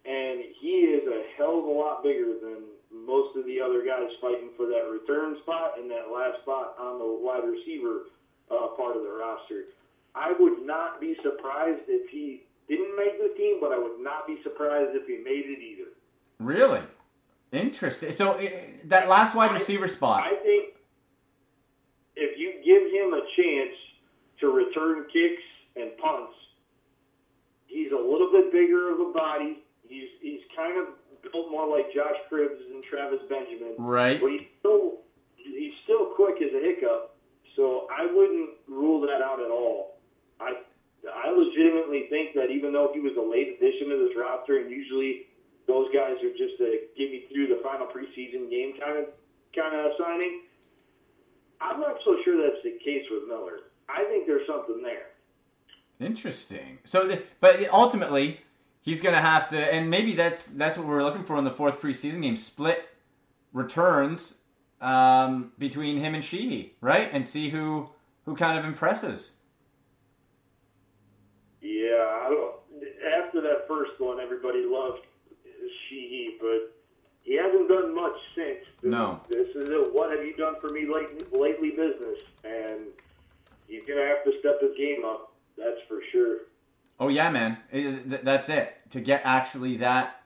and 0.04 0.40
he 0.60 0.90
is 0.90 1.06
a 1.06 1.22
hell 1.36 1.58
of 1.58 1.64
a 1.64 1.70
lot 1.70 2.02
bigger 2.02 2.34
than 2.42 2.64
most 2.92 3.36
of 3.36 3.46
the 3.46 3.60
other 3.60 3.84
guys 3.84 4.10
fighting 4.20 4.50
for 4.56 4.66
that 4.66 4.90
return 4.90 5.36
spot 5.42 5.78
and 5.78 5.90
that 5.90 6.12
last 6.12 6.42
spot 6.42 6.76
on 6.78 6.98
the 6.98 7.06
wide 7.06 7.44
receiver 7.44 8.10
uh, 8.50 8.68
part 8.76 8.96
of 8.96 9.02
the 9.02 9.10
roster. 9.10 9.64
I 10.14 10.32
would 10.38 10.66
not 10.66 11.00
be 11.00 11.16
surprised 11.22 11.82
if 11.88 12.10
he 12.10 12.42
didn't 12.68 12.96
make 12.96 13.18
the 13.18 13.32
team, 13.36 13.58
but 13.60 13.72
I 13.72 13.78
would 13.78 14.00
not 14.00 14.26
be 14.26 14.38
surprised 14.42 14.90
if 14.92 15.06
he 15.06 15.22
made 15.24 15.46
it 15.46 15.62
either. 15.62 15.90
Really? 16.38 16.82
Interesting. 17.52 18.12
So 18.12 18.34
eh, 18.34 18.50
that 18.84 19.08
last 19.08 19.34
wide 19.34 19.52
receiver 19.52 19.88
spot. 19.88 20.24
I 20.24 20.36
think 20.42 20.74
if 22.16 22.38
you 22.38 22.52
give 22.64 22.82
him 22.92 23.14
a 23.14 23.22
chance 23.36 23.76
to 24.40 24.48
return 24.48 25.04
kicks 25.12 25.42
and 25.76 25.90
punts, 25.98 26.34
he's 27.66 27.92
a 27.92 27.96
little 27.96 28.30
bit 28.32 28.52
bigger 28.52 28.92
of 28.92 29.00
a 29.00 29.12
body. 29.12 29.58
He's 29.92 30.08
he's 30.20 30.40
kind 30.56 30.80
of 30.80 30.96
built 31.20 31.50
more 31.50 31.68
like 31.68 31.92
Josh 31.92 32.16
Cribbs 32.32 32.64
and 32.72 32.82
Travis 32.88 33.20
Benjamin. 33.28 33.76
Right. 33.76 34.20
But 34.20 34.30
he's 34.32 34.48
still 34.58 35.04
he's 35.36 35.76
still 35.84 36.16
quick 36.16 36.40
as 36.40 36.48
a 36.56 36.64
hiccup. 36.64 37.14
So 37.56 37.86
I 37.92 38.08
wouldn't 38.08 38.56
rule 38.66 39.00
that 39.02 39.20
out 39.20 39.38
at 39.38 39.50
all. 39.50 40.00
I 40.40 40.56
I 41.04 41.28
legitimately 41.30 42.06
think 42.08 42.34
that 42.34 42.48
even 42.48 42.72
though 42.72 42.90
he 42.94 43.00
was 43.00 43.12
a 43.20 43.22
late 43.22 43.60
addition 43.60 43.90
to 43.90 44.08
this 44.08 44.16
roster, 44.16 44.58
and 44.58 44.70
usually 44.70 45.28
those 45.68 45.92
guys 45.92 46.16
are 46.24 46.32
just 46.32 46.56
a 46.60 46.88
get 46.96 47.12
me 47.12 47.28
through 47.28 47.48
the 47.48 47.60
final 47.62 47.86
preseason 47.86 48.48
game 48.48 48.80
kind 48.80 48.96
of 48.96 49.12
kind 49.54 49.76
of 49.76 49.92
signing. 49.98 50.48
I'm 51.60 51.80
not 51.80 51.96
so 52.04 52.16
sure 52.24 52.40
that's 52.40 52.62
the 52.64 52.78
case 52.82 53.04
with 53.10 53.28
Miller. 53.28 53.70
I 53.88 54.04
think 54.04 54.26
there's 54.26 54.46
something 54.48 54.82
there. 54.82 55.12
Interesting. 56.00 56.78
So, 56.84 57.06
the, 57.06 57.22
but 57.40 57.68
ultimately, 57.72 58.40
he's 58.82 59.00
going 59.00 59.14
to 59.14 59.20
have 59.20 59.48
to, 59.48 59.56
and 59.56 59.88
maybe 59.88 60.14
that's 60.14 60.44
that's 60.44 60.76
what 60.76 60.86
we're 60.86 61.02
looking 61.02 61.24
for 61.24 61.38
in 61.38 61.44
the 61.44 61.50
fourth 61.50 61.80
preseason 61.80 62.22
game: 62.22 62.36
split 62.36 62.88
returns 63.52 64.34
um, 64.80 65.52
between 65.58 65.98
him 65.98 66.14
and 66.14 66.24
Sheehy, 66.24 66.74
right? 66.80 67.08
And 67.12 67.26
see 67.26 67.48
who 67.48 67.88
who 68.26 68.36
kind 68.36 68.58
of 68.58 68.64
impresses. 68.64 69.30
Yeah, 71.60 72.06
I 72.24 72.28
don't, 72.28 72.54
after 73.24 73.40
that 73.40 73.68
first 73.68 73.92
one, 73.98 74.20
everybody 74.20 74.64
loved 74.66 75.06
Sheehy, 75.88 76.36
but 76.40 76.74
he 77.22 77.36
hasn't 77.36 77.68
done 77.68 77.94
much 77.94 78.16
since. 78.34 78.64
No. 78.82 79.20
This 79.28 79.48
is 79.54 79.68
a 79.68 79.88
what 79.92 80.10
have 80.16 80.26
you 80.26 80.34
done 80.36 80.54
for 80.60 80.70
me 80.70 80.86
lately, 80.92 81.24
lately 81.32 81.70
business, 81.70 82.18
and 82.44 82.86
he's 83.68 83.82
gonna 83.88 84.06
have 84.06 84.24
to 84.24 84.32
step 84.40 84.60
his 84.60 84.76
game 84.76 85.04
up. 85.04 85.32
That's 85.56 85.80
for 85.88 86.00
sure. 86.10 86.38
Oh 87.02 87.08
yeah, 87.08 87.30
man. 87.30 87.56
It- 87.72 88.08
th- 88.08 88.22
that's 88.22 88.48
it. 88.48 88.76
To 88.90 89.00
get 89.00 89.22
actually 89.24 89.78
that, 89.78 90.22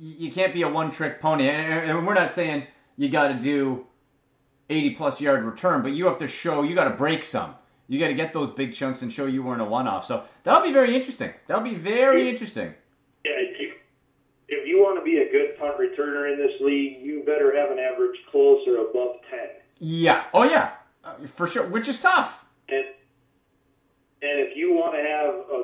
you 0.00 0.32
can't 0.32 0.54
be 0.54 0.62
a 0.62 0.68
one-trick 0.68 1.20
pony. 1.20 1.48
And 1.50 1.90
and 1.90 2.06
we're 2.06 2.14
not 2.14 2.32
saying 2.32 2.66
you 2.96 3.10
got 3.10 3.28
to 3.28 3.34
do 3.34 3.86
80 4.70 4.90
plus 4.94 5.20
yard 5.20 5.44
return, 5.44 5.82
but 5.82 5.92
you 5.92 6.06
have 6.06 6.16
to 6.18 6.28
show 6.28 6.62
you 6.62 6.74
got 6.74 6.84
to 6.84 6.96
break 6.96 7.24
some. 7.26 7.54
You 7.88 8.00
got 8.00 8.08
to 8.08 8.14
get 8.14 8.32
those 8.32 8.50
big 8.54 8.74
chunks 8.74 9.02
and 9.02 9.12
show 9.12 9.26
you 9.26 9.42
weren't 9.42 9.60
a 9.60 9.66
one-off. 9.66 10.06
So 10.06 10.24
that'll 10.44 10.62
be 10.62 10.72
very 10.72 10.94
interesting. 10.96 11.32
That'll 11.46 11.62
be 11.62 11.74
very 11.74 12.26
interesting. 12.28 12.72
Yeah, 13.24 13.32
if 13.36 13.60
you, 13.60 13.72
if 14.48 14.66
you 14.66 14.78
want 14.78 14.98
to 14.98 15.04
be 15.04 15.18
a 15.18 15.30
good 15.30 15.58
punt 15.58 15.74
returner 15.78 16.32
in 16.32 16.38
this 16.38 16.58
league, 16.62 17.02
you 17.02 17.22
better 17.26 17.54
have 17.54 17.70
an 17.70 17.78
average 17.78 18.16
close 18.30 18.66
or 18.66 18.88
above 18.88 19.16
ten. 19.30 19.48
Yeah. 19.78 20.24
Oh 20.32 20.44
yeah, 20.44 20.70
uh, 21.04 21.16
for 21.34 21.46
sure. 21.46 21.66
Which 21.66 21.86
is 21.86 22.00
tough. 22.00 22.44
And 22.70 22.86
and 24.22 24.40
if 24.40 24.56
you 24.56 24.72
want 24.72 24.94
to 24.94 25.02
have 25.02 25.34
a 25.52 25.60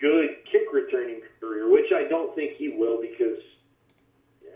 good 0.00 0.44
kick 0.50 0.72
returning 0.72 1.20
career, 1.38 1.70
which 1.70 1.92
I 1.94 2.08
don't 2.08 2.34
think 2.34 2.56
he 2.56 2.74
will 2.76 3.00
because 3.00 3.38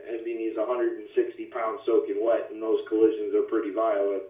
I 0.08 0.22
mean 0.22 0.38
he's 0.38 0.56
160 0.56 1.06
pounds 1.46 1.80
soaking 1.86 2.20
wet, 2.20 2.48
and 2.50 2.62
those 2.62 2.80
collisions 2.88 3.34
are 3.34 3.48
pretty 3.48 3.72
violent. 3.72 4.24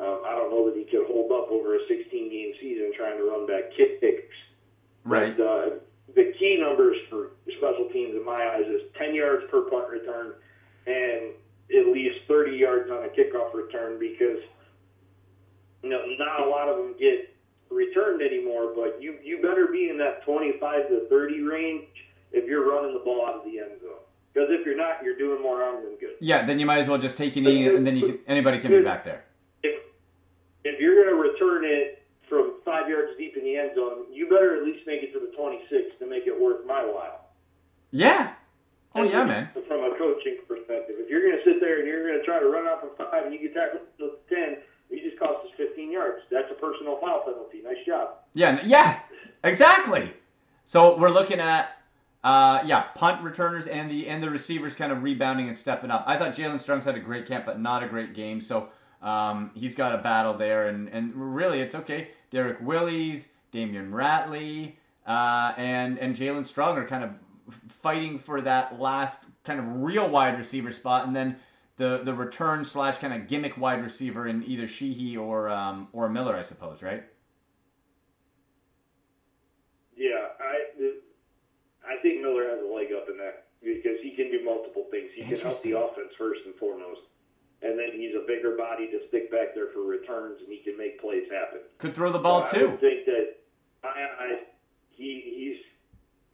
Um, 0.00 0.22
I 0.26 0.34
don't 0.34 0.50
know 0.50 0.66
that 0.66 0.76
he 0.76 0.84
could 0.84 1.06
hold 1.06 1.30
up 1.30 1.52
over 1.52 1.76
a 1.76 1.80
16 1.86 2.08
game 2.10 2.52
season 2.60 2.92
trying 2.96 3.18
to 3.18 3.24
run 3.24 3.46
back 3.46 3.70
kicks. 3.76 4.34
Right. 5.04 5.36
But, 5.36 5.44
uh, 5.44 5.68
the 6.14 6.32
key 6.38 6.58
numbers 6.60 6.96
for 7.08 7.30
special 7.56 7.88
teams 7.92 8.14
in 8.16 8.24
my 8.24 8.56
eyes 8.56 8.66
is 8.66 8.82
10 8.98 9.14
yards 9.14 9.44
per 9.50 9.62
punt 9.70 9.88
return 9.88 10.34
and 10.86 11.32
at 11.70 11.86
least 11.92 12.26
30 12.28 12.56
yards 12.56 12.90
on 12.90 13.04
a 13.04 13.08
kickoff 13.08 13.54
return 13.54 13.98
because 13.98 14.42
you 15.82 15.88
know 15.88 16.02
not 16.18 16.46
a 16.46 16.50
lot 16.50 16.68
of 16.68 16.76
them 16.76 16.94
get 16.98 17.31
returned 17.74 18.22
anymore. 18.22 18.72
But 18.74 19.00
you 19.00 19.16
you 19.22 19.42
better 19.42 19.66
be 19.70 19.88
in 19.88 19.98
that 19.98 20.24
25 20.24 20.88
to 20.88 21.08
30 21.08 21.40
range 21.42 21.86
if 22.32 22.48
you're 22.48 22.68
running 22.68 22.94
the 22.94 23.00
ball 23.00 23.26
out 23.26 23.34
of 23.36 23.44
the 23.44 23.58
end 23.58 23.80
zone. 23.80 24.00
Because 24.32 24.48
if 24.50 24.64
you're 24.64 24.76
not, 24.76 25.02
you're 25.04 25.18
doing 25.18 25.42
more 25.42 25.58
harm 25.58 25.84
than 25.84 25.96
good. 25.96 26.16
Yeah. 26.20 26.46
Then 26.46 26.58
you 26.58 26.66
might 26.66 26.78
as 26.78 26.88
well 26.88 26.98
just 26.98 27.16
take 27.16 27.36
a 27.36 27.40
knee, 27.40 27.68
and 27.68 27.86
then 27.86 27.96
you 27.96 28.06
can, 28.06 28.18
anybody 28.26 28.58
can 28.58 28.70
be 28.70 28.80
back 28.80 29.04
there. 29.04 29.24
If 29.62 29.80
if 30.64 30.80
you're 30.80 30.94
going 30.94 31.14
to 31.14 31.20
return 31.30 31.64
it 31.64 32.02
from 32.28 32.54
five 32.64 32.88
yards 32.88 33.12
deep 33.18 33.36
in 33.36 33.44
the 33.44 33.56
end 33.56 33.72
zone, 33.74 34.04
you 34.10 34.28
better 34.28 34.56
at 34.56 34.64
least 34.64 34.86
make 34.86 35.02
it 35.02 35.12
to 35.12 35.20
the 35.20 35.36
26 35.36 35.98
to 35.98 36.08
make 36.08 36.26
it 36.26 36.32
worth 36.32 36.64
my 36.66 36.82
while. 36.82 37.28
Yeah. 37.90 38.32
Oh 38.94 39.04
yeah, 39.04 39.24
man. 39.24 39.48
From 39.68 39.80
a 39.84 39.96
coaching 39.96 40.38
perspective, 40.48 40.96
if 40.98 41.08
you're 41.08 41.20
going 41.20 41.36
to 41.36 41.44
sit 41.44 41.60
there 41.60 41.78
and 41.80 41.88
you're 41.88 42.06
going 42.06 42.18
to 42.18 42.24
try 42.24 42.40
to 42.40 42.48
run 42.48 42.66
out 42.66 42.80
from 42.80 42.90
five 42.96 43.24
and 43.24 43.32
you 43.32 43.40
get 43.40 43.54
tackled 43.54 43.82
to 43.98 44.16
ten, 44.28 44.58
you 44.92 45.02
just 45.02 45.18
cost 45.18 45.44
us 45.44 45.50
15 45.56 45.90
yards. 45.90 46.22
That's 46.30 46.50
a 46.50 46.54
personal 46.54 46.98
foul 47.00 47.22
penalty. 47.24 47.62
Nice 47.64 47.84
job. 47.86 48.16
Yeah, 48.34 48.60
yeah, 48.64 49.00
exactly. 49.42 50.12
So 50.64 50.98
we're 50.98 51.10
looking 51.10 51.40
at, 51.40 51.78
uh, 52.22 52.62
yeah, 52.64 52.82
punt 52.94 53.22
returners 53.22 53.66
and 53.66 53.90
the 53.90 54.08
and 54.08 54.22
the 54.22 54.30
receivers 54.30 54.74
kind 54.74 54.92
of 54.92 55.02
rebounding 55.02 55.48
and 55.48 55.56
stepping 55.56 55.90
up. 55.90 56.04
I 56.06 56.16
thought 56.18 56.36
Jaelen 56.36 56.60
Strong's 56.60 56.84
had 56.84 56.94
a 56.94 57.00
great 57.00 57.26
camp, 57.26 57.46
but 57.46 57.60
not 57.60 57.82
a 57.82 57.88
great 57.88 58.14
game. 58.14 58.40
So 58.40 58.68
um, 59.02 59.50
he's 59.54 59.74
got 59.74 59.94
a 59.94 59.98
battle 59.98 60.34
there, 60.34 60.68
and 60.68 60.88
and 60.88 61.12
really 61.14 61.60
it's 61.60 61.74
okay. 61.74 62.10
Derrick 62.30 62.58
Willies, 62.60 63.28
Damion 63.52 63.90
Ratley, 63.90 64.74
uh, 65.06 65.54
and 65.56 65.98
and 65.98 66.16
Jaelen 66.16 66.46
Strong 66.46 66.78
are 66.78 66.86
kind 66.86 67.04
of 67.04 67.10
fighting 67.82 68.18
for 68.18 68.40
that 68.40 68.78
last 68.78 69.18
kind 69.44 69.58
of 69.58 69.82
real 69.82 70.08
wide 70.08 70.38
receiver 70.38 70.72
spot, 70.72 71.06
and 71.06 71.16
then. 71.16 71.36
The, 71.76 72.00
the 72.04 72.14
return 72.14 72.64
slash 72.64 72.98
kind 72.98 73.12
of 73.14 73.26
gimmick 73.26 73.56
wide 73.56 73.80
receiver 73.80 74.26
in 74.26 74.42
either 74.44 74.66
Sheehy 74.68 75.16
or 75.16 75.48
um, 75.48 75.88
or 75.92 76.08
Miller, 76.08 76.36
I 76.36 76.42
suppose, 76.42 76.82
right? 76.82 77.02
Yeah, 79.96 80.28
I 80.40 80.64
I 81.86 81.96
think 82.02 82.20
Miller 82.20 82.44
has 82.48 82.60
a 82.60 82.66
leg 82.66 82.92
up 82.92 83.08
in 83.08 83.16
that 83.18 83.44
because 83.62 83.98
he 84.02 84.10
can 84.10 84.30
do 84.30 84.40
multiple 84.44 84.86
things. 84.90 85.10
He 85.14 85.24
can 85.24 85.38
help 85.38 85.62
the 85.62 85.72
offense 85.72 86.12
first 86.18 86.40
and 86.46 86.54
foremost, 86.56 87.00
and 87.62 87.78
then 87.78 87.92
he's 87.92 88.14
a 88.14 88.24
bigger 88.26 88.56
body 88.56 88.88
to 88.88 89.00
stick 89.08 89.30
back 89.30 89.54
there 89.54 89.68
for 89.72 89.82
returns, 89.82 90.40
and 90.40 90.48
he 90.48 90.58
can 90.58 90.76
make 90.76 91.00
plays 91.00 91.24
happen. 91.30 91.60
Could 91.78 91.94
throw 91.94 92.10
the 92.12 92.18
ball 92.18 92.46
So 92.46 92.56
I 92.56 92.60
too. 92.60 92.68
would 92.70 92.80
think 92.80 93.04
that 93.06 93.26
I, 93.84 93.88
I 94.18 94.38
he 94.90 95.56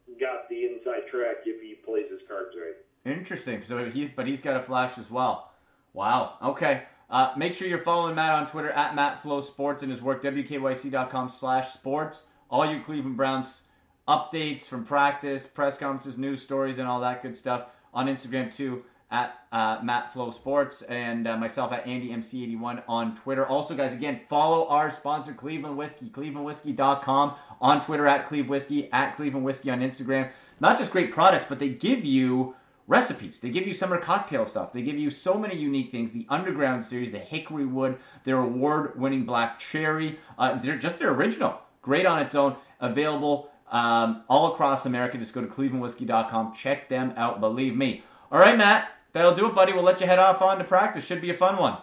he's 0.07 0.17
got 0.19 0.49
the 0.49 0.65
inside 0.65 1.07
track 1.09 1.37
if 1.45 1.61
he 1.61 1.75
plays 1.85 2.09
his 2.09 2.21
cards 2.27 2.55
right. 2.57 2.75
Interesting. 3.09 3.63
So 3.67 3.89
he's 3.89 4.09
but 4.15 4.27
he's 4.27 4.41
got 4.41 4.57
a 4.57 4.63
flash 4.63 4.97
as 4.97 5.09
well. 5.09 5.51
Wow. 5.93 6.35
Okay. 6.41 6.83
Uh, 7.09 7.33
make 7.35 7.55
sure 7.55 7.67
you're 7.67 7.83
following 7.83 8.15
Matt 8.15 8.33
on 8.33 8.47
Twitter 8.51 8.69
at 8.69 8.95
MattFlowSports 8.95 9.81
and 9.81 9.91
his 9.91 10.01
work 10.01 10.21
wkyc.com 10.21 11.29
slash 11.29 11.73
sports. 11.73 12.23
All 12.51 12.71
your 12.71 12.83
Cleveland 12.83 13.17
Browns 13.17 13.63
updates 14.07 14.65
from 14.65 14.85
practice, 14.85 15.47
press 15.47 15.77
conferences, 15.77 16.19
news 16.19 16.41
stories, 16.41 16.77
and 16.77 16.87
all 16.87 16.99
that 17.01 17.23
good 17.23 17.35
stuff 17.35 17.69
on 17.93 18.07
Instagram 18.07 18.55
too 18.55 18.83
at 19.11 19.39
uh, 19.51 19.81
MattFlowSports 19.81 20.83
and 20.87 21.27
uh, 21.27 21.35
myself 21.35 21.71
at 21.71 21.85
AndyMC81 21.85 22.83
on 22.87 23.15
Twitter. 23.17 23.45
Also, 23.47 23.75
guys, 23.75 23.91
again, 23.91 24.21
follow 24.29 24.67
our 24.67 24.91
sponsor 24.91 25.33
Cleveland 25.33 25.77
Whiskey, 25.77 26.09
ClevelandWhiskey.com 26.09 27.35
on 27.59 27.83
Twitter 27.83 28.05
at 28.05 28.27
Cleve 28.27 28.47
Whiskey, 28.47 28.91
at 28.91 29.15
Cleveland 29.15 29.45
Whiskey 29.45 29.71
on 29.71 29.79
Instagram. 29.79 30.29
Not 30.59 30.77
just 30.77 30.91
great 30.91 31.11
products, 31.11 31.45
but 31.49 31.57
they 31.57 31.69
give 31.69 32.05
you 32.05 32.55
recipes. 32.89 33.39
They 33.39 33.49
give 33.49 33.67
you 33.67 33.73
summer 33.73 33.99
cocktail 33.99 34.45
stuff. 34.45 34.73
They 34.73 34.81
give 34.81 34.97
you 34.97 35.11
so 35.11 35.35
many 35.35 35.55
unique 35.55 35.91
things. 35.91 36.11
The 36.11 36.25
Underground 36.27 36.83
series, 36.83 37.11
the 37.11 37.19
Hickory 37.19 37.65
Wood, 37.65 37.97
their 38.25 38.39
award-winning 38.39 39.25
Black 39.25 39.59
Cherry. 39.59 40.19
Uh, 40.37 40.59
they're 40.59 40.77
just 40.77 40.99
their 40.99 41.11
original. 41.11 41.59
Great 41.81 42.05
on 42.05 42.19
its 42.19 42.35
own. 42.35 42.55
Available 42.81 43.51
um, 43.71 44.23
all 44.27 44.53
across 44.53 44.87
America. 44.87 45.17
Just 45.17 45.33
go 45.33 45.41
to 45.41 45.47
clevelandwhiskey.com. 45.47 46.55
Check 46.55 46.89
them 46.89 47.13
out. 47.15 47.39
Believe 47.39 47.77
me. 47.77 48.03
All 48.31 48.39
right, 48.39 48.57
Matt. 48.57 48.89
That'll 49.13 49.35
do 49.35 49.47
it, 49.47 49.55
buddy. 49.55 49.71
We'll 49.71 49.83
let 49.83 50.01
you 50.01 50.07
head 50.07 50.19
off 50.19 50.41
on 50.41 50.57
to 50.57 50.63
practice. 50.63 51.05
Should 51.05 51.21
be 51.21 51.29
a 51.29 51.37
fun 51.37 51.57
one. 51.57 51.77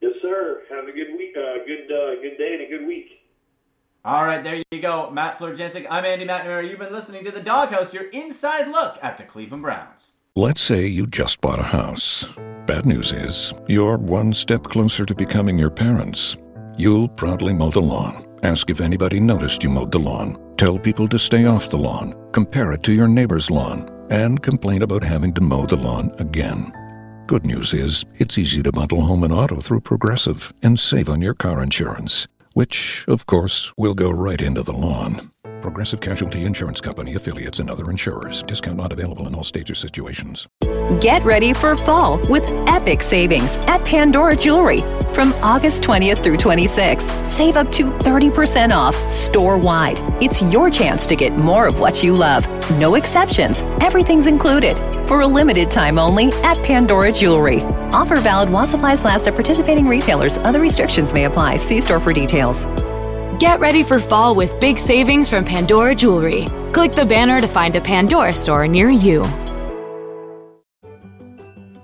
Yes, 0.00 0.12
sir. 0.20 0.62
Have 0.70 0.88
a 0.88 0.92
good 0.92 1.16
week. 1.16 1.34
Uh, 1.36 1.64
good 1.66 1.92
uh, 1.92 2.20
good 2.20 2.36
day 2.38 2.54
and 2.54 2.62
a 2.62 2.78
good 2.78 2.86
week. 2.86 3.21
All 4.04 4.24
right, 4.24 4.42
there 4.42 4.60
you 4.72 4.82
go. 4.82 5.10
Matt 5.12 5.38
Florjancic. 5.38 5.86
I'm 5.88 6.04
Andy 6.04 6.26
McNamara. 6.26 6.68
You've 6.68 6.80
been 6.80 6.92
listening 6.92 7.22
to 7.24 7.30
The 7.30 7.40
Dawg 7.40 7.68
House, 7.68 7.94
your 7.94 8.08
inside 8.08 8.66
look 8.66 8.98
at 9.00 9.16
the 9.16 9.22
Cleveland 9.22 9.62
Browns. 9.62 10.10
Let's 10.34 10.60
say 10.60 10.88
you 10.88 11.06
just 11.06 11.40
bought 11.40 11.60
a 11.60 11.62
house. 11.62 12.24
Bad 12.66 12.84
news 12.84 13.12
is, 13.12 13.54
you're 13.68 13.98
one 13.98 14.32
step 14.32 14.64
closer 14.64 15.06
to 15.06 15.14
becoming 15.14 15.56
your 15.56 15.70
parents. 15.70 16.36
You'll 16.76 17.06
proudly 17.06 17.52
mow 17.52 17.70
the 17.70 17.80
lawn. 17.80 18.26
Ask 18.42 18.70
if 18.70 18.80
anybody 18.80 19.20
noticed 19.20 19.62
you 19.62 19.70
mowed 19.70 19.92
the 19.92 20.00
lawn. 20.00 20.36
Tell 20.56 20.80
people 20.80 21.06
to 21.06 21.18
stay 21.18 21.44
off 21.44 21.70
the 21.70 21.78
lawn. 21.78 22.16
Compare 22.32 22.72
it 22.72 22.82
to 22.82 22.92
your 22.92 23.06
neighbor's 23.06 23.52
lawn. 23.52 23.88
And 24.10 24.42
complain 24.42 24.82
about 24.82 25.04
having 25.04 25.32
to 25.34 25.40
mow 25.40 25.64
the 25.64 25.76
lawn 25.76 26.10
again. 26.18 26.72
Good 27.28 27.46
news 27.46 27.72
is, 27.72 28.04
it's 28.16 28.36
easy 28.36 28.64
to 28.64 28.72
bundle 28.72 29.02
home 29.02 29.22
and 29.22 29.32
auto 29.32 29.60
through 29.60 29.82
Progressive 29.82 30.52
and 30.60 30.78
save 30.78 31.08
on 31.08 31.22
your 31.22 31.34
car 31.34 31.62
insurance, 31.62 32.26
which, 32.54 33.04
of 33.08 33.26
course, 33.26 33.72
will 33.76 33.94
go 33.94 34.10
right 34.10 34.40
into 34.40 34.62
the 34.62 34.72
lawn. 34.72 35.30
Progressive 35.62 36.00
Casualty 36.00 36.44
Insurance 36.44 36.80
Company 36.80 37.14
affiliates 37.14 37.60
and 37.60 37.70
other 37.70 37.88
insurers. 37.88 38.42
Discount 38.42 38.76
not 38.76 38.92
available 38.92 39.28
in 39.28 39.34
all 39.34 39.44
states 39.44 39.70
or 39.70 39.76
situations. 39.76 40.48
Get 41.00 41.24
ready 41.24 41.52
for 41.52 41.76
fall 41.76 42.18
with 42.28 42.44
epic 42.66 43.00
savings 43.00 43.56
at 43.68 43.84
Pandora 43.84 44.34
Jewelry. 44.34 44.80
From 45.14 45.32
August 45.34 45.82
20th 45.84 46.22
through 46.24 46.38
26th, 46.38 47.30
save 47.30 47.56
up 47.56 47.70
to 47.72 47.92
30% 47.92 48.72
off 48.72 48.96
store 49.12 49.56
wide. 49.56 50.00
It's 50.20 50.42
your 50.42 50.68
chance 50.68 51.06
to 51.06 51.16
get 51.16 51.36
more 51.36 51.66
of 51.66 51.80
what 51.80 52.02
you 52.02 52.16
love. 52.16 52.48
No 52.72 52.96
exceptions, 52.96 53.62
everything's 53.80 54.26
included. 54.26 54.78
For 55.12 55.20
a 55.20 55.26
limited 55.26 55.70
time 55.70 55.98
only 55.98 56.32
at 56.42 56.64
Pandora 56.64 57.12
Jewelry. 57.12 57.60
Offer 57.92 58.18
valid 58.22 58.48
while 58.48 58.66
supplies 58.66 59.04
last 59.04 59.28
at 59.28 59.34
participating 59.34 59.86
retailers. 59.86 60.38
Other 60.38 60.58
restrictions 60.58 61.12
may 61.12 61.26
apply. 61.26 61.56
See 61.56 61.82
store 61.82 62.00
for 62.00 62.14
details. 62.14 62.64
Get 63.38 63.60
ready 63.60 63.82
for 63.82 63.98
fall 63.98 64.34
with 64.34 64.58
big 64.58 64.78
savings 64.78 65.28
from 65.28 65.44
Pandora 65.44 65.94
Jewelry. 65.94 66.46
Click 66.72 66.94
the 66.94 67.04
banner 67.04 67.42
to 67.42 67.46
find 67.46 67.76
a 67.76 67.80
Pandora 67.82 68.34
store 68.34 68.66
near 68.66 68.88
you. 68.88 69.22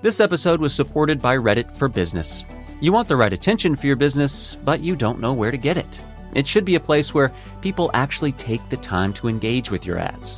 This 0.01 0.19
episode 0.19 0.59
was 0.59 0.73
supported 0.73 1.21
by 1.21 1.37
Reddit 1.37 1.71
for 1.71 1.87
Business. 1.87 2.43
You 2.81 2.91
want 2.91 3.07
the 3.07 3.15
right 3.15 3.31
attention 3.31 3.75
for 3.75 3.85
your 3.85 3.95
business, 3.95 4.55
but 4.55 4.79
you 4.79 4.95
don't 4.95 5.19
know 5.19 5.33
where 5.33 5.51
to 5.51 5.57
get 5.57 5.77
it. 5.77 6.03
It 6.33 6.47
should 6.47 6.65
be 6.65 6.73
a 6.73 6.79
place 6.79 7.13
where 7.13 7.31
people 7.61 7.91
actually 7.93 8.31
take 8.31 8.67
the 8.69 8.77
time 8.77 9.13
to 9.13 9.27
engage 9.27 9.69
with 9.69 9.85
your 9.85 9.99
ads. 9.99 10.37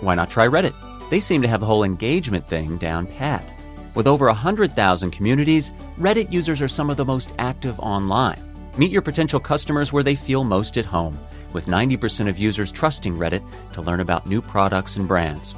Why 0.00 0.16
not 0.16 0.28
try 0.28 0.48
Reddit? 0.48 0.74
They 1.12 1.20
seem 1.20 1.42
to 1.42 1.48
have 1.48 1.60
the 1.60 1.66
whole 1.66 1.84
engagement 1.84 2.48
thing 2.48 2.78
down 2.78 3.06
pat. 3.06 3.52
With 3.94 4.06
over 4.06 4.28
100,000 4.28 5.10
communities, 5.10 5.70
Reddit 5.98 6.32
users 6.32 6.62
are 6.62 6.68
some 6.68 6.88
of 6.88 6.96
the 6.96 7.04
most 7.04 7.34
active 7.38 7.78
online. 7.80 8.38
Meet 8.78 8.90
your 8.90 9.02
potential 9.02 9.38
customers 9.38 9.92
where 9.92 10.02
they 10.02 10.14
feel 10.14 10.42
most 10.42 10.78
at 10.78 10.86
home, 10.86 11.20
with 11.52 11.66
90% 11.66 12.30
of 12.30 12.38
users 12.38 12.72
trusting 12.72 13.14
Reddit 13.14 13.46
to 13.74 13.82
learn 13.82 14.00
about 14.00 14.26
new 14.26 14.40
products 14.40 14.96
and 14.96 15.06
brands. 15.06 15.54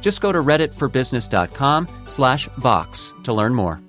Just 0.00 0.20
go 0.20 0.32
to 0.32 0.42
redditforbusiness.com 0.42 1.86
slash 2.06 2.48
Vox 2.56 3.14
to 3.22 3.32
learn 3.32 3.54
more. 3.54 3.80